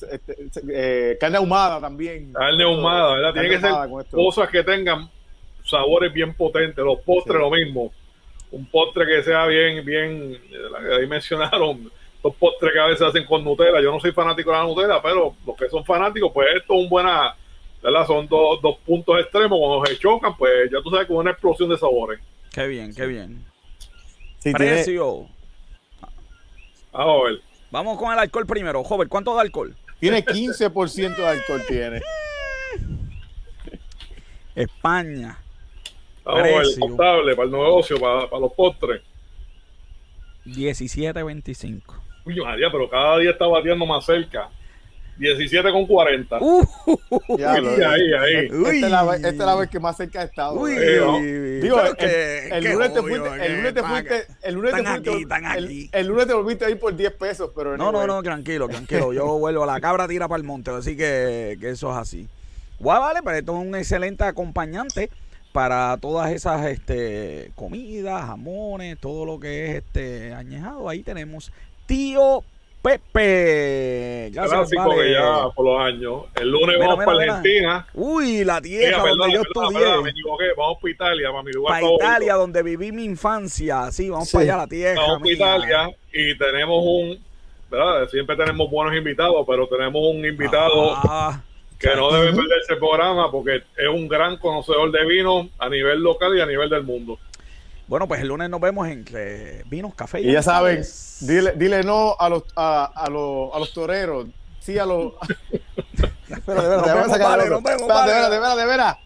[0.69, 2.31] eh, carne ahumada también.
[2.31, 3.33] Carne ahumada, ¿verdad?
[3.33, 3.71] Tiene que ser
[4.11, 5.09] cosas que tengan
[5.63, 6.85] sabores bien potentes.
[6.85, 7.91] Los postres lo mismo.
[8.51, 10.37] Un postre que sea bien, bien,
[10.95, 11.89] ahí mencionaron,
[12.23, 13.81] los postres que a veces hacen con Nutella.
[13.81, 16.83] Yo no soy fanático de la Nutella, pero los que son fanáticos, pues esto es
[16.83, 17.35] un buena,
[17.81, 18.05] ¿verdad?
[18.05, 19.57] Son dos, dos puntos extremos.
[19.57, 22.19] Cuando se chocan, pues ya tú sabes que es una explosión de sabores.
[22.53, 23.43] Qué bien, qué bien.
[24.53, 25.27] Precio.
[26.91, 27.41] Vamos a ver.
[27.71, 28.83] Vamos con el alcohol primero.
[28.83, 29.75] Joven, ¿cuánto de alcohol?
[29.99, 32.01] Tiene 15% de alcohol, tiene.
[34.55, 35.39] España.
[36.23, 39.01] Vamos a ver, contable para el negocio, para, para los postres.
[40.45, 41.81] 17.25.
[42.25, 44.51] Uy, María, pero cada día está batiendo más cerca.
[45.17, 46.37] 17 con 40.
[46.41, 46.65] Uh,
[47.37, 48.35] ya, ahí, ahí.
[48.45, 50.59] Esta, es la, esta, es la, vez que más cerca ha estado.
[50.59, 54.73] Uy, eh, Digo, el, que, el, lunes te fuiste, el lunes te fuiste, el lunes
[54.73, 57.91] te fuiste, aquí, el, el, lunes te volviste a ir por 10 pesos, pero no,
[57.91, 59.13] no, no, tranquilo, tranquilo.
[59.13, 62.27] Yo vuelvo, la cabra tira para el monte, así que, que eso es así.
[62.79, 65.09] Guau, vale, pero esto es un excelente acompañante
[65.53, 70.89] para todas esas este, comidas, jamones, todo lo que es este añejado.
[70.89, 71.51] Ahí tenemos
[71.85, 72.43] Tío
[72.83, 74.29] Pepe.
[74.33, 75.13] Gracias, vale.
[75.13, 76.23] ya por los años.
[76.35, 77.87] El lunes vamos para Argentina.
[77.93, 80.03] Uy, la tierra donde yo estudié.
[80.03, 80.47] me equivoqué.
[80.57, 83.89] Vamos para Italia, para mi lugar Para Italia, donde viví mi infancia.
[83.89, 85.01] Sí, vamos para allá, la tierra.
[85.01, 87.23] Vamos para Italia y tenemos un...
[87.71, 88.09] ¿verdad?
[88.09, 90.93] Siempre tenemos buenos invitados, pero tenemos un invitado...
[91.05, 91.41] Ah,
[91.79, 95.99] que no debe perderse el programa porque es un gran conocedor de vino a nivel
[95.99, 97.19] local y a nivel del mundo.
[97.87, 99.05] Bueno, pues el lunes nos vemos en
[99.69, 100.83] vinos, café y, y ya saben,
[101.21, 104.27] dile, dile no a los, a, a, los, a los toreros,
[104.59, 105.13] sí a los...
[106.29, 108.97] Espera, de veras, de veras, vale, de veras, de veras, de veras.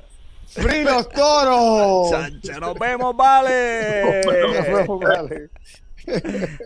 [0.47, 2.11] ¡Free los toros!
[2.59, 4.21] Nos vemos, vale.
[4.23, 5.49] nos vemos, vale.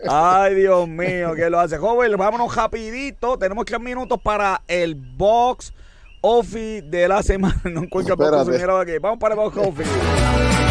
[0.08, 1.78] Ay, Dios mío, ¿qué lo hace?
[1.78, 3.38] Joven, vámonos rapidito.
[3.38, 5.74] Tenemos tres minutos para el box
[6.20, 7.60] office de la semana.
[7.64, 8.98] No encuentro a aquí.
[9.00, 10.61] Vamos para el box office.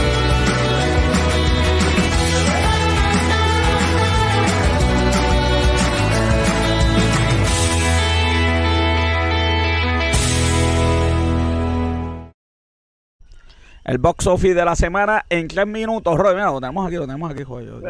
[13.84, 16.16] El box office de la semana en tres minutos.
[16.16, 17.82] Roy, mira, lo tenemos aquí, lo tenemos aquí, joder.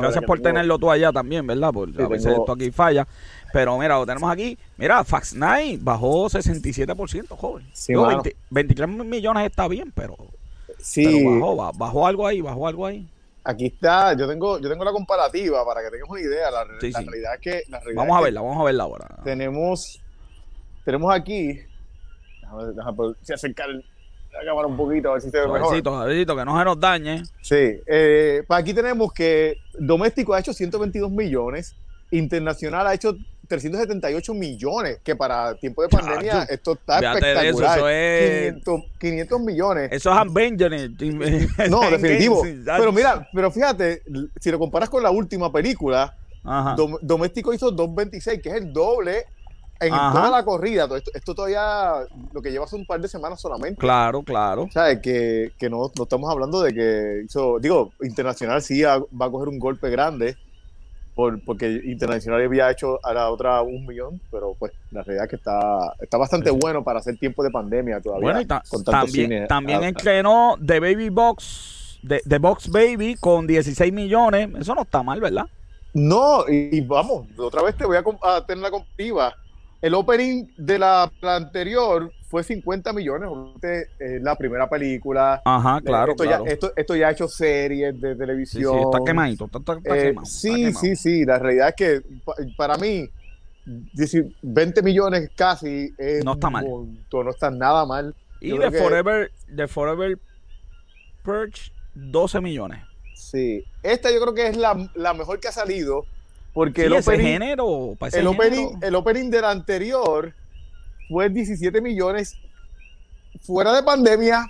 [0.00, 1.70] Gracias por tenerlo tú allá también, ¿verdad?
[1.72, 3.06] Porque a veces esto aquí falla.
[3.52, 4.58] Pero mira, lo tenemos aquí.
[4.76, 7.66] Mira, Fax Night bajó 67%, joven.
[7.72, 7.94] Sí,
[8.50, 10.16] 23 millones está bien, pero,
[10.78, 11.24] sí.
[11.24, 13.08] bajó, bajó algo ahí, bajó algo ahí.
[13.44, 16.50] Aquí está, yo tengo, yo tengo la comparativa para que tengas una idea.
[16.50, 17.62] La, realidad es que.
[17.94, 19.08] vamos a verla, vamos a verla ahora.
[19.24, 19.98] Tenemos,
[20.84, 21.58] tenemos aquí.
[22.42, 23.68] Déjame, déjame acercar
[24.38, 25.74] la cámara un poquito, a ver si se ve mejor.
[25.74, 27.22] que no se nos dañe.
[27.42, 31.74] Sí, eh, aquí tenemos que doméstico ha hecho 122 millones,
[32.10, 33.16] internacional ha hecho
[33.48, 37.78] 378 millones, que para tiempo de pandemia esto está espectacular.
[37.78, 38.54] Eso, es...
[38.98, 39.88] 500, millones.
[39.90, 40.90] Eso es Avengers.
[41.70, 42.42] no, definitivo.
[42.64, 44.02] Pero mira, pero fíjate,
[44.38, 46.14] si lo comparas con la última película,
[47.02, 49.26] Doméstico hizo 226, que es el doble
[49.80, 53.78] en toda la corrida, esto, todavía lo que lleva hace un par de semanas solamente.
[53.80, 54.62] Claro, claro.
[54.62, 58.96] O sea, que, que no, no, estamos hablando de que hizo, digo, Internacional sí va
[58.96, 60.36] a coger un golpe grande,
[61.14, 65.30] por, porque Internacional había hecho a la otra un millón, pero pues la realidad es
[65.30, 68.32] que está, está bastante bueno para hacer tiempo de pandemia todavía.
[68.32, 74.48] Bueno, y con también, también entrenó The Baby Box, The, Box Baby con 16 millones,
[74.60, 75.46] eso no está mal, ¿verdad?
[75.94, 79.34] No, y, vamos, otra vez te voy a, a tener la comparativa
[79.80, 83.30] el opening de la, anterior fue 50 millones,
[83.62, 85.40] eh, la primera película.
[85.44, 86.12] Ajá, claro.
[86.12, 86.40] Esto, Ya,
[86.76, 88.74] esto, ya ha hecho series de televisión.
[88.76, 91.24] Sí, está quemadito, está, eh, Sí, sí, sí.
[91.24, 92.02] La realidad es que
[92.56, 93.08] para mí,
[94.42, 96.66] 20 millones casi es no está mal.
[96.66, 98.14] no está nada mal.
[98.40, 100.18] Y de Forever, de Forever
[101.22, 102.84] Purge, 12 millones.
[103.14, 103.64] Sí.
[103.82, 106.04] Esta yo creo que es la, la mejor que ha salido
[106.58, 110.34] porque el, opening, género, el, opening, el opening del anterior
[111.08, 112.36] fue 17 millones
[113.42, 114.44] fuera de pandemia.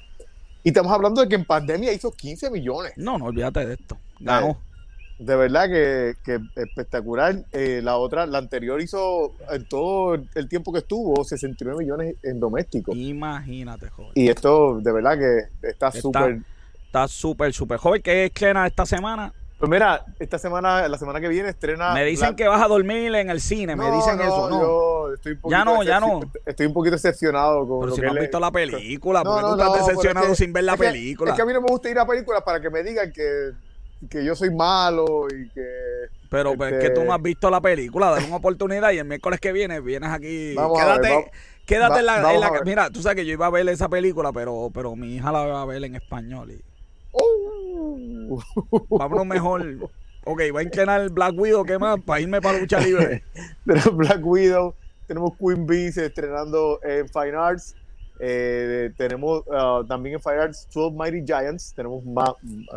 [0.64, 2.94] Y estamos hablando de que en pandemia hizo 15 millones.
[2.96, 3.98] No, no olvídate de esto.
[4.20, 4.58] Ganó.
[5.18, 7.44] De verdad que, espectacular.
[7.52, 12.40] Eh, la otra, la anterior hizo en todo el tiempo que estuvo 69 millones en
[12.40, 12.94] doméstico.
[12.94, 14.12] Imagínate, joven.
[14.14, 16.40] Y esto, de verdad que está súper.
[16.86, 18.00] Está súper, súper joven.
[18.00, 19.30] ¿Qué escena esta semana?
[19.58, 21.92] Pues mira, esta semana, la semana que viene estrena.
[21.92, 25.12] Me dicen que vas a dormir en el cine, me dicen eso, ¿no?
[25.12, 26.20] estoy un ya no, ya no.
[26.46, 27.80] Estoy un poquito decepcionado con.
[27.80, 31.32] Pero si no has visto la película, porque tú estás decepcionado sin ver la película.
[31.32, 33.50] es que a mí no me gusta ir a películas para que me digan que,
[34.08, 35.66] que yo soy malo y que
[36.30, 39.40] Pero pues, que tú no has visto la película, dale una oportunidad y el miércoles
[39.40, 40.54] que viene vienes aquí.
[40.54, 41.32] quédate,
[41.66, 44.94] quédate en la, Mira, tú sabes que yo iba a ver esa película, pero, pero
[44.94, 46.52] mi hija la va a ver en español.
[46.52, 46.67] Y...
[47.12, 48.40] Uh.
[48.90, 49.90] Vámonos mejor.
[50.24, 52.00] Ok, va a inclinar Black Widow, ¿qué más?
[52.00, 53.22] Para irme para lucha libre.
[53.64, 54.74] tenemos Black Widow,
[55.06, 57.74] tenemos Queen Bee estrenando en Fine Arts.
[58.20, 61.72] Eh, tenemos uh, también en Fine Arts 12 Mighty Giants.
[61.74, 62.30] Tenemos más,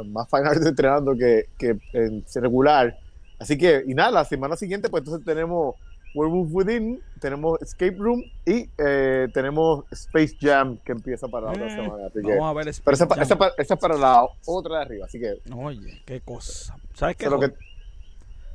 [0.06, 2.98] más Fine Arts estrenando que, que en regular.
[3.40, 5.76] Así que, y nada, la semana siguiente, pues entonces tenemos
[6.14, 11.68] Werewolf Within, tenemos Escape Room y eh, tenemos Space Jam que empieza para la otra
[11.68, 12.10] eh, semana.
[12.14, 13.24] vamos a ver Space pero esa, Jam.
[13.24, 15.40] Esa, esa, es para la otra de arriba, así que.
[15.54, 16.76] Oye, qué cosa.
[16.94, 17.26] ¿Sabes qué?
[17.28, 17.54] Que...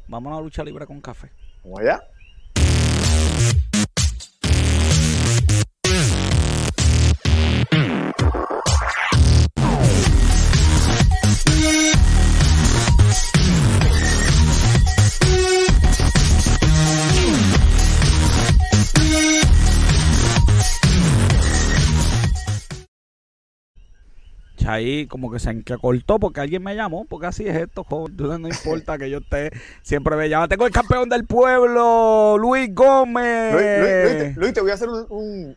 [0.09, 1.30] Vamos a la lucha libre con café.
[1.64, 2.02] Vamos allá.
[24.76, 28.48] Ahí como que se cortó porque alguien me llamó, porque así es esto, Entonces no
[28.48, 29.50] importa que yo esté
[29.82, 30.48] siempre me llama.
[30.48, 34.36] Tengo el campeón del pueblo, Luis Gómez.
[34.36, 35.56] Luis, te, voy a hacer un,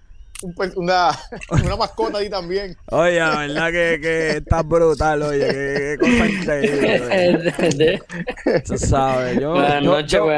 [0.76, 1.12] una,
[1.64, 2.76] una, mascota ahí también.
[2.92, 8.02] Oye, la verdad que, que está brutal, oye, qué, cosa increíble.
[8.66, 9.54] Tú sabes, yo,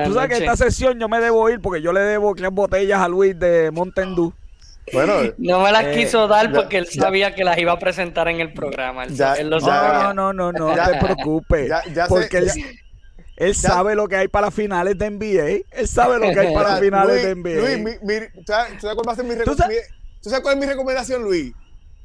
[0.05, 2.99] tú sabes que esta sesión yo me debo ir porque yo le debo tres botellas
[2.99, 4.33] a Luis de Montendú.
[4.93, 8.27] Bueno, no me las eh, quiso dar porque él sabía que las iba a presentar
[8.27, 9.05] en el programa.
[9.05, 11.71] no, no, no, no, te preocupes.
[12.07, 12.51] porque él,
[13.37, 15.65] él sabe lo que hay para las finales de NBA.
[15.71, 17.99] Él sabe lo que hay para las finales de NBA.
[18.03, 19.55] Luis, ¿tú, sabes cuál va a ser mi, ¿Tú
[20.29, 21.53] sabes cuál es mi recomendación, Luis?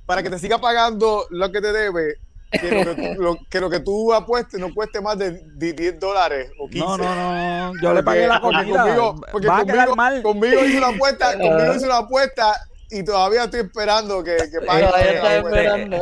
[0.07, 2.14] Para que te siga pagando lo que te debe,
[2.51, 6.87] que lo que, tú apuestes no cueste más de 10 dólares o 15.
[6.87, 8.82] No, no, no, yo le pagué la comida.
[8.82, 12.57] Conmigo, porque conmigo, conmigo hice una apuesta, conmigo hice una apuesta
[12.91, 14.87] y todavía estoy esperando que, que pague.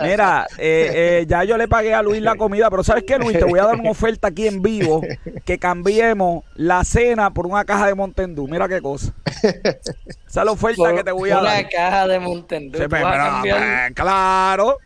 [0.00, 3.38] Mira, eh, eh, ya yo le pagué a Luis la comida, pero ¿sabes qué, Luis?
[3.38, 5.02] Te voy a dar una oferta aquí en vivo
[5.44, 8.46] que cambiemos la cena por una caja de Montendú.
[8.46, 9.12] Mira qué cosa.
[9.42, 11.60] Esa es la oferta que te voy a dar.
[11.60, 12.78] Una caja de Montendú.
[12.78, 13.02] Pues,
[13.94, 14.78] claro.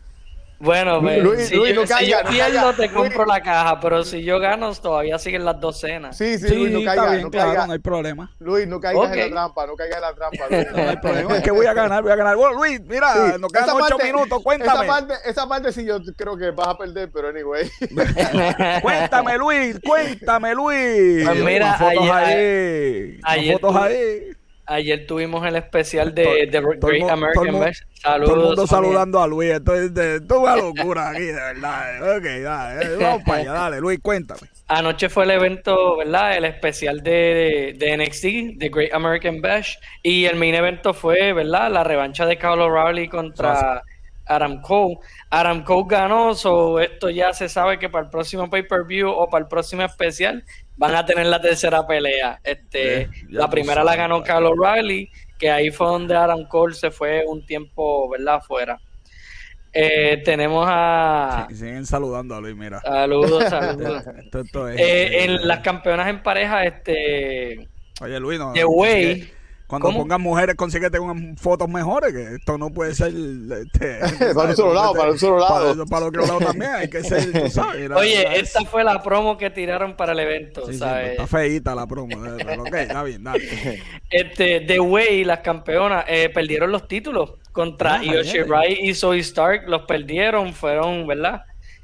[0.65, 5.45] Bueno, Luis, si, yo, pierdo, te compro la caja, pero si yo gano, todavía siguen
[5.45, 6.17] las dos cenas.
[6.17, 8.31] Sí, sí, Luis, no caigas, no, claro, no hay problema.
[8.39, 10.49] Luis, no caigas en la trampa, no caigas en la trampa.
[10.49, 12.35] no hay problema, es que voy a ganar, voy a ganar.
[12.35, 14.85] Bueno, Luis, mira, nos quedan ocho minutos, cuéntame.
[14.85, 17.69] Esa parte, esa parte sí yo creo que vas a perder, pero anyway.
[18.81, 21.27] cuéntame, Luis, cuéntame, Luis.
[21.27, 23.19] Pues mira, fotos ahí.
[23.23, 24.35] Ayer, fotos ahí.
[24.67, 27.81] Ayer tuvimos el especial de, The Great American Bash.
[27.93, 28.29] Saludos.
[28.29, 29.51] Todo el mundo saludando a Luis.
[29.51, 32.17] Esto es de, una locura aquí, de verdad.
[32.17, 32.95] Ok, dale.
[32.97, 33.51] Vamos para allá.
[33.53, 34.41] Dale, Luis, cuéntame.
[34.67, 36.37] Anoche fue el evento, ¿verdad?
[36.37, 39.75] El especial de, de, NXT, The Great American Bash.
[40.01, 41.71] Y el main evento fue, ¿verdad?
[41.71, 43.83] La revancha de Kyle O'Reilly contra
[44.61, 44.97] Cole.
[45.29, 49.43] Adam Cole ganó, so esto ya se sabe que para el próximo pay-per-view o para
[49.43, 50.43] el próximo especial
[50.77, 52.39] van a tener la tercera pelea.
[52.43, 56.91] Este, eh, la primera la ganó Carlos O'Reilly, que ahí fue donde Adam Cole se
[56.91, 58.35] fue un tiempo, ¿verdad?
[58.35, 58.79] Afuera.
[59.77, 61.47] Eh, tenemos a.
[61.49, 62.79] siguen saludando a Luis, mira.
[62.79, 64.03] Saludos, saludos.
[64.77, 67.67] Eh, en las campeonas en pareja, este.
[67.99, 68.53] Oye, Luis, no.
[68.53, 69.33] The Way.
[69.67, 73.07] Cuando pongan mujeres, consíguete unas fotos mejores, que esto no puede ser.
[73.07, 73.99] Este,
[74.35, 75.73] para un solo lado, para un solo lado.
[75.73, 77.89] Para, para otro lado también, hay que ser, tú sabes.
[77.91, 81.05] Oye, esta fue la promo que tiraron para el evento, sí, ¿sabes?
[81.05, 83.43] Sí, está feíta la promo, eh, pero ok, está bien, dale.
[84.09, 88.01] Este, The Way, las campeonas, eh, perdieron los títulos contra ah,
[88.47, 91.43] Rai y Zoe Stark, los perdieron, fueron, ¿verdad?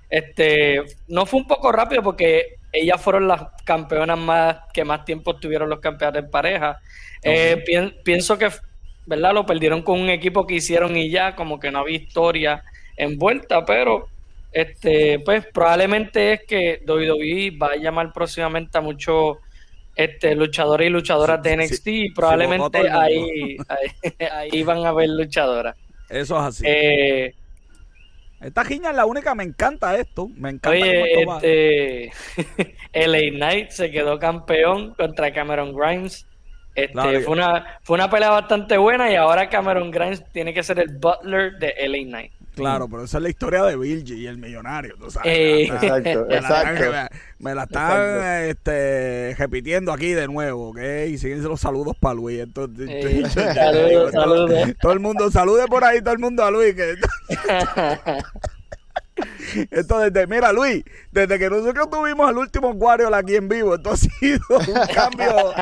[0.10, 5.36] Este, no fue un poco rápido porque ellas fueron las campeonas más que más tiempo
[5.36, 6.80] tuvieron los campeones en pareja.
[7.24, 7.64] Eh,
[8.04, 8.50] pienso que,
[9.06, 9.34] ¿verdad?
[9.34, 12.64] Lo perdieron con un equipo que hicieron y ya, como que no había historia
[12.98, 14.08] envuelta, pero
[14.52, 19.38] este, pues probablemente es que WWE va a llamar próximamente a muchos
[19.96, 23.58] este, luchadores y luchadoras de NXT y probablemente ahí,
[24.32, 25.76] ahí, van a ver luchadoras.
[26.10, 26.64] Eso es así.
[26.68, 27.34] Eh,
[28.42, 30.28] esta giña es la única, me encanta esto.
[30.36, 30.70] Me encanta.
[30.70, 32.12] Oye, este,
[33.08, 36.28] LA Knight se quedó campeón contra Cameron Grimes.
[36.74, 40.80] Este, fue, una, fue una pelea bastante buena y ahora Cameron Grimes tiene que ser
[40.80, 42.32] el butler de LA Knight.
[42.56, 47.16] Claro, pero esa es la historia de Bilge y el millonario, eh, exacto, exacto.
[47.40, 50.80] Me, la están este, repitiendo aquí de nuevo, ¿ok?
[51.08, 52.40] Y siguen los saludos para Luis.
[52.42, 54.74] Entonces, eh, saludos, saludos.
[54.82, 56.76] Todo el mundo, salude por ahí todo el mundo a Luis.
[56.76, 56.96] Que...
[59.72, 63.98] Entonces, mira, Luis, desde que nosotros tuvimos al último Wario aquí en vivo, esto ha
[63.98, 65.54] sido un cambio,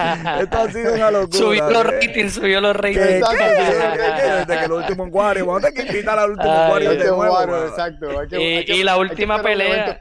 [0.41, 1.37] esto ha sido una locura.
[1.37, 3.21] Subió los ratings, subió los ratings.
[3.29, 7.65] desde que el último Wario, vamos a tener que invitar al último Wario de nuevo.
[7.65, 8.07] exacto.
[8.37, 9.97] y, la última pelea.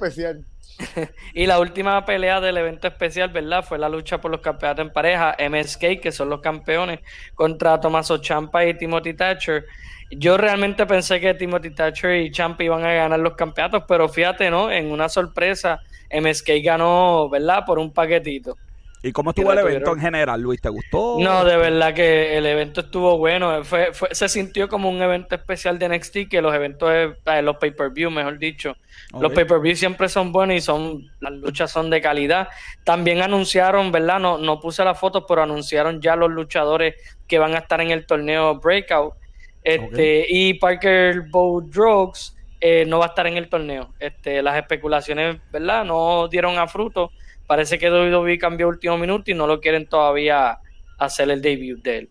[1.34, 3.64] y la última pelea del evento especial, ¿verdad?
[3.64, 7.00] Fue la lucha por los campeonatos en pareja, MSK, que son los campeones,
[7.34, 9.64] contra Tomaso Champa y Timothy Thatcher.
[10.10, 14.50] Yo realmente pensé que Timothy Thatcher y Champa iban a ganar los campeonatos, pero fíjate,
[14.50, 14.70] ¿no?
[14.70, 15.80] En una sorpresa,
[16.10, 17.64] MSK ganó, ¿verdad?
[17.66, 18.56] Por un paquetito.
[19.02, 20.60] ¿Y cómo estuvo el evento en general, Luis?
[20.60, 21.18] ¿Te gustó?
[21.20, 23.62] No, de verdad que el evento estuvo bueno.
[23.62, 28.10] Fue, se sintió como un evento especial de NXT, que los eventos, eh, los pay-per-view,
[28.10, 28.76] mejor dicho.
[29.20, 32.48] Los pay-per-view siempre son buenos y son las luchas son de calidad.
[32.84, 34.18] También anunciaron, ¿verdad?
[34.18, 36.96] No, no puse las fotos, pero anunciaron ya los luchadores
[37.28, 39.14] que van a estar en el torneo Breakout.
[39.62, 43.92] Este, Y Parker Bow Drugs eh, no va a estar en el torneo.
[43.98, 45.84] Este, las especulaciones, ¿verdad?
[45.84, 47.10] No dieron a fruto
[47.48, 50.58] parece que WWE cambió último minuto y no lo quieren todavía
[50.98, 52.08] hacer el debut de él.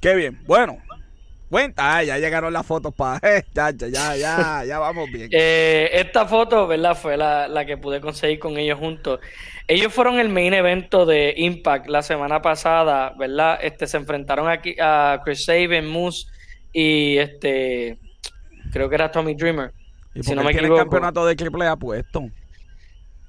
[0.00, 0.38] Qué bien.
[0.46, 0.76] Bueno,
[1.48, 3.18] cuenta, ya llegaron las fotos para.
[3.54, 5.30] ya, ya, ya, ya vamos bien.
[5.32, 6.94] Eh, esta foto, ¿verdad?
[6.94, 9.20] Fue la, la, que pude conseguir con ellos juntos.
[9.66, 13.58] Ellos fueron el main evento de Impact la semana pasada, ¿verdad?
[13.62, 16.26] Este, se enfrentaron aquí a Chris Sabin, Moose
[16.72, 17.98] y este.
[18.72, 19.72] Creo que era Tommy Dreamer.
[20.14, 20.74] ¿Y si no me equivoco.
[20.74, 22.28] el campeonato de Triple A puesto?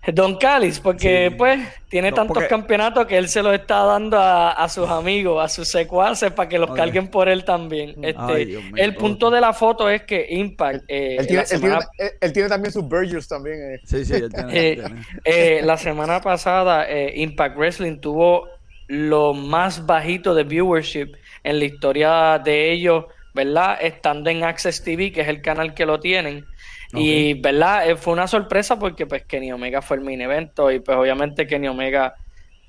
[0.07, 1.59] Don Cáliz, porque pues
[1.89, 6.31] tiene tantos campeonatos que él se los está dando a, sus amigos, a sus secuaces,
[6.31, 7.95] para que los carguen por él también.
[8.01, 10.85] Este, el punto de la foto es que Impact.
[10.87, 13.73] Eh, él, tiene, también sus Burgers también.
[13.73, 13.81] Eh.
[13.83, 14.79] Sí, sí, él tiene.
[15.25, 18.47] Eh, la semana pasada, Impact Wrestling tuvo
[18.87, 21.13] lo más bajito de viewership
[21.43, 23.05] en la historia de ellos,
[23.45, 23.77] ¿verdad?
[23.81, 26.45] Estando en Access TV, que es el canal que lo tienen.
[26.91, 27.89] Y, ¿verdad?
[27.89, 31.45] Eh, fue una sorpresa porque pues Kenny Omega fue el main evento y pues obviamente
[31.45, 32.15] Kenny Omega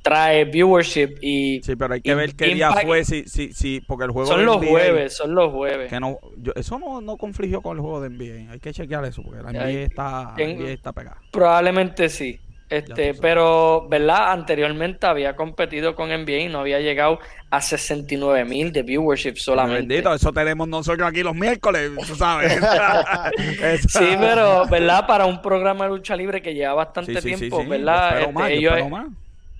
[0.02, 1.60] trae viewership y...
[1.62, 4.44] Sí, pero hay que ver qué día fue, si, si, si, porque el juego Son
[4.44, 5.90] los jueves, son los jueves.
[5.90, 6.18] Que no,
[6.54, 9.52] eso no, no confligió con el juego de NBA, hay que chequear eso porque la
[9.52, 11.18] NBA está, NBA está pegada.
[11.32, 12.38] Probablemente sí.
[12.70, 14.30] Este, pero, ¿verdad?
[14.30, 17.18] Anteriormente había competido con NBA y no había llegado
[17.50, 19.88] a 69 mil de viewership solamente.
[19.88, 22.52] Bendito, eso tenemos nosotros aquí los miércoles, tú sabes.
[23.88, 25.04] sí, pero, ¿verdad?
[25.04, 28.20] Para un programa de lucha libre que lleva bastante tiempo, ¿verdad?
[28.20, 28.78] Este, ellos,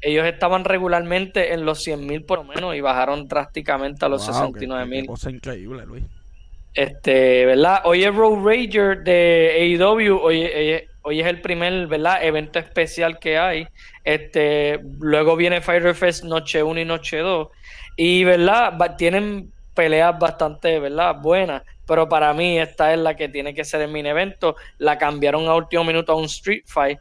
[0.03, 4.25] ellos estaban regularmente en los 100 mil por lo menos y bajaron drásticamente a los
[4.25, 5.07] 69 mil.
[5.07, 6.05] Cosa increíble, Luis.
[6.75, 7.81] Este, ¿verdad?
[7.85, 10.49] Hoy es Road Rager de AEW, hoy,
[11.03, 12.25] hoy, es el primer, ¿verdad?
[12.25, 13.67] Evento especial que hay.
[14.05, 17.49] Este, luego viene Fire Fest noche 1 y noche 2.
[17.97, 18.97] Y, ¿verdad?
[18.97, 21.17] tienen peleas bastante, ¿verdad?
[21.21, 21.63] Buenas.
[21.87, 24.57] Pero para mí esta es la que tiene que ser el mini evento.
[24.79, 26.99] La cambiaron a último minuto a un Street Fight.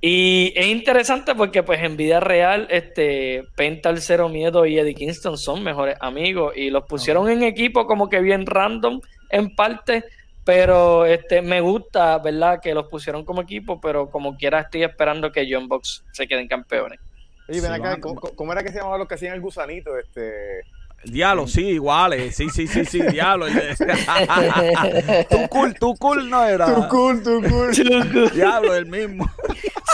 [0.00, 4.94] Y es interesante porque pues en vida real, este, Penta, el Cero Miedo y Eddie
[4.94, 6.52] Kingston son mejores amigos.
[6.56, 10.04] Y los pusieron en equipo como que bien random en parte
[10.44, 12.60] pero este me gusta, ¿verdad?
[12.60, 16.48] Que los pusieron como equipo, pero como quiera estoy esperando que John Box se queden
[16.48, 17.00] campeones.
[17.48, 19.98] Oye, ven acá, ¿cómo, era que se llamaba lo que hacían el gusanito?
[19.98, 20.62] Este...
[21.04, 22.34] Diablo, sí, iguales.
[22.34, 23.46] Sí, sí, sí, sí, diablo.
[25.30, 26.74] tu cool, tu cool no era.
[26.74, 28.30] Tu cool, tu cool.
[28.32, 29.30] diablo, el mismo.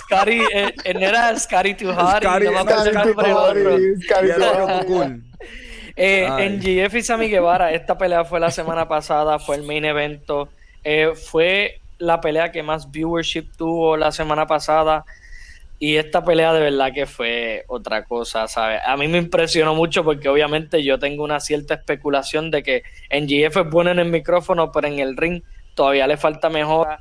[0.04, 2.22] Scary, eh, era Scary Too Hard.
[2.22, 3.56] Scary, Scary Too Hard.
[4.02, 5.22] Scary Too Cool.
[6.02, 9.84] Eh, en GF y Sammy Guevara, esta pelea fue la semana pasada, fue el main
[9.84, 10.48] evento.
[10.82, 15.04] Eh, fue la pelea que más viewership tuvo la semana pasada.
[15.78, 18.80] Y esta pelea de verdad que fue otra cosa, ¿sabes?
[18.86, 23.26] A mí me impresionó mucho porque obviamente yo tengo una cierta especulación de que en
[23.26, 25.42] GF es bueno en el micrófono, pero en el ring
[25.74, 26.98] todavía le falta mejora.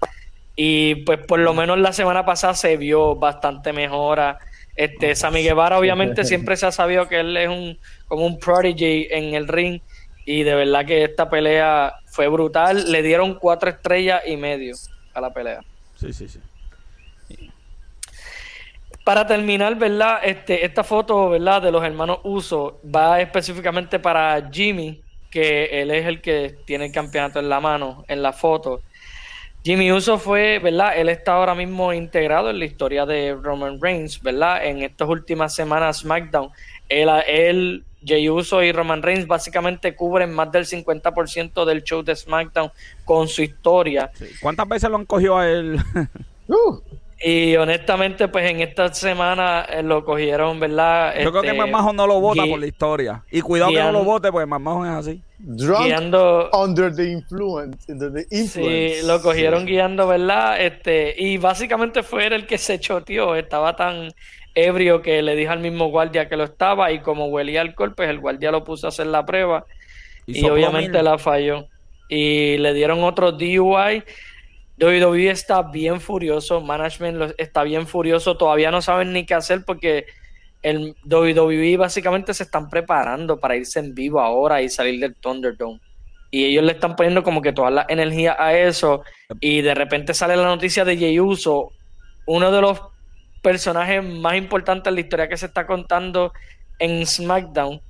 [0.57, 4.39] Y pues por lo menos la semana pasada se vio bastante mejora.
[4.79, 7.77] Este, Sammy Guevara obviamente siempre se ha sabido que él es un
[8.07, 9.81] como un prodigy en el ring
[10.23, 12.89] y de verdad que esta pelea fue brutal.
[12.89, 14.77] Le dieron cuatro estrellas y medio
[15.13, 15.59] a la pelea.
[15.97, 16.39] Sí, sí, sí.
[19.03, 20.19] Para terminar, ¿verdad?
[20.23, 21.61] Este, esta foto, ¿verdad?
[21.61, 26.93] De los hermanos Uso va específicamente para Jimmy, que él es el que tiene el
[26.93, 28.81] campeonato en la mano, en la foto.
[29.69, 30.97] Jimmy Uso fue, ¿verdad?
[30.97, 34.65] Él está ahora mismo integrado en la historia de Roman Reigns, ¿verdad?
[34.65, 36.49] En estas últimas semanas SmackDown,
[36.87, 42.15] él, él Jey Uso y Roman Reigns básicamente cubren más del 50% del show de
[42.15, 42.71] SmackDown
[43.05, 44.09] con su historia.
[44.41, 45.79] ¿Cuántas veces lo han cogido a él?
[46.47, 46.79] Uh.
[47.21, 51.13] Y honestamente, pues en esta semana eh, lo cogieron, ¿verdad?
[51.21, 53.23] Yo creo que este, Mamajo no lo vota por la historia.
[53.29, 55.21] Y cuidado que no lo vote, porque Mamajo es así.
[55.37, 57.93] guiando, under the influence,
[58.47, 60.61] Sí, lo cogieron guiando, ¿verdad?
[60.61, 63.35] Este, y básicamente fue él el que se choteó.
[63.35, 64.13] Estaba tan
[64.55, 68.09] ebrio que le dijo al mismo guardia que lo estaba y como huelía alcohol, pues
[68.09, 69.65] el guardia lo puso a hacer la prueba
[70.25, 71.67] y, obviamente la falló.
[72.07, 74.03] Y le dieron otro DUI.
[74.79, 80.05] WWE está bien furioso, management está bien furioso, todavía no saben ni qué hacer porque
[80.61, 85.79] el WWE básicamente se están preparando para irse en vivo ahora y salir del Thunderdome.
[86.31, 89.03] Y ellos le están poniendo como que toda la energía a eso.
[89.39, 91.71] Y de repente sale la noticia de Jey Uso,
[92.27, 92.79] uno de los
[93.41, 96.33] personaje más importante en la historia que se está contando
[96.77, 97.81] en SmackDown.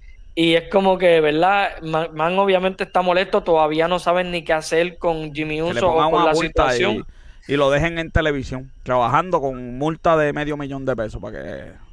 [0.42, 1.82] Y es como que, ¿verdad?
[1.82, 6.24] Man, obviamente está molesto, todavía no saben ni qué hacer con Jimmy Uso o con
[6.24, 7.06] la situación.
[7.46, 11.44] Y, lo dejen en televisión, trabajando con multa de medio millón de pesos para que...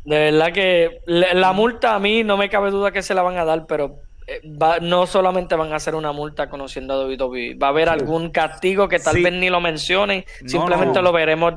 [0.04, 3.36] De verdad que la multa a mí no me cabe duda que se la van
[3.36, 3.98] a dar, pero
[4.28, 4.40] eh,
[4.82, 8.88] no solamente van a hacer una multa conociendo a WWE, va a haber algún castigo
[8.88, 11.54] que tal vez ni lo mencionen, simplemente lo veremos.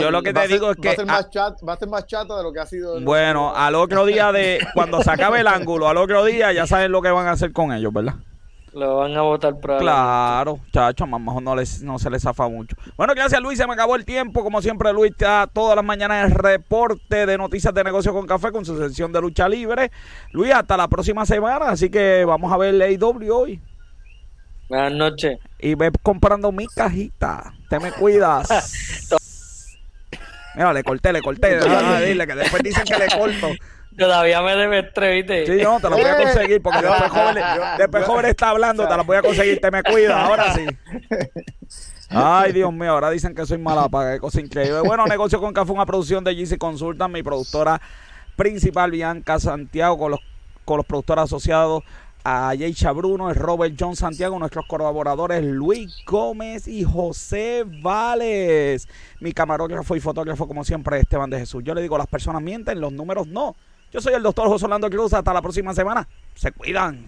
[0.00, 0.88] yo, lo que te digo es que.
[0.88, 3.00] Va a, ser más chat, va a ser más chato de lo que ha sido.
[3.02, 4.60] Bueno, al otro día de.
[4.74, 7.52] Cuando se acabe el ángulo, al otro día ya saben lo que van a hacer
[7.52, 8.14] con ellos, ¿verdad?
[8.74, 12.48] Lo van a votar por Claro, chacho, más mejor no, les, no se les zafa
[12.48, 12.74] mucho.
[12.96, 14.42] Bueno, gracias Luis, se me acabó el tiempo.
[14.42, 18.50] Como siempre, Luis está todas las mañanas el reporte de noticias de negocio con café
[18.50, 19.92] con su sección de lucha libre.
[20.32, 23.60] Luis, hasta la próxima semana, así que vamos a ver el AW hoy.
[24.68, 25.38] Buenas noches.
[25.60, 27.54] Y ve comprando mi cajita.
[27.70, 28.48] Te me cuidas.
[30.56, 31.58] Mira, le corté, le corté.
[32.06, 33.50] dile que después dicen que le corto.
[33.96, 37.44] Todavía me debes tres, Sí, no, te lo voy a conseguir porque después joven,
[37.78, 40.66] después joven está hablando, te lo voy a conseguir, te me cuida, ahora sí.
[42.08, 44.80] Ay, Dios mío, ahora dicen que soy mala para cosa increíble.
[44.80, 47.80] Bueno, Negocio con Café, una producción de GC Consulta, mi productora
[48.36, 50.20] principal, Bianca Santiago, con los,
[50.64, 51.82] con los productores asociados
[52.24, 58.88] a Yeisha Bruno, el Robert John Santiago, nuestros colaboradores Luis Gómez y José Vales.
[59.20, 61.62] Mi camarógrafo y fotógrafo, como siempre, Esteban de Jesús.
[61.64, 63.54] Yo le digo, las personas mienten, los números no.
[63.94, 65.12] Yo soy el doctor José Orlando Cruz.
[65.12, 66.08] Hasta la próxima semana.
[66.34, 67.06] Se cuidan.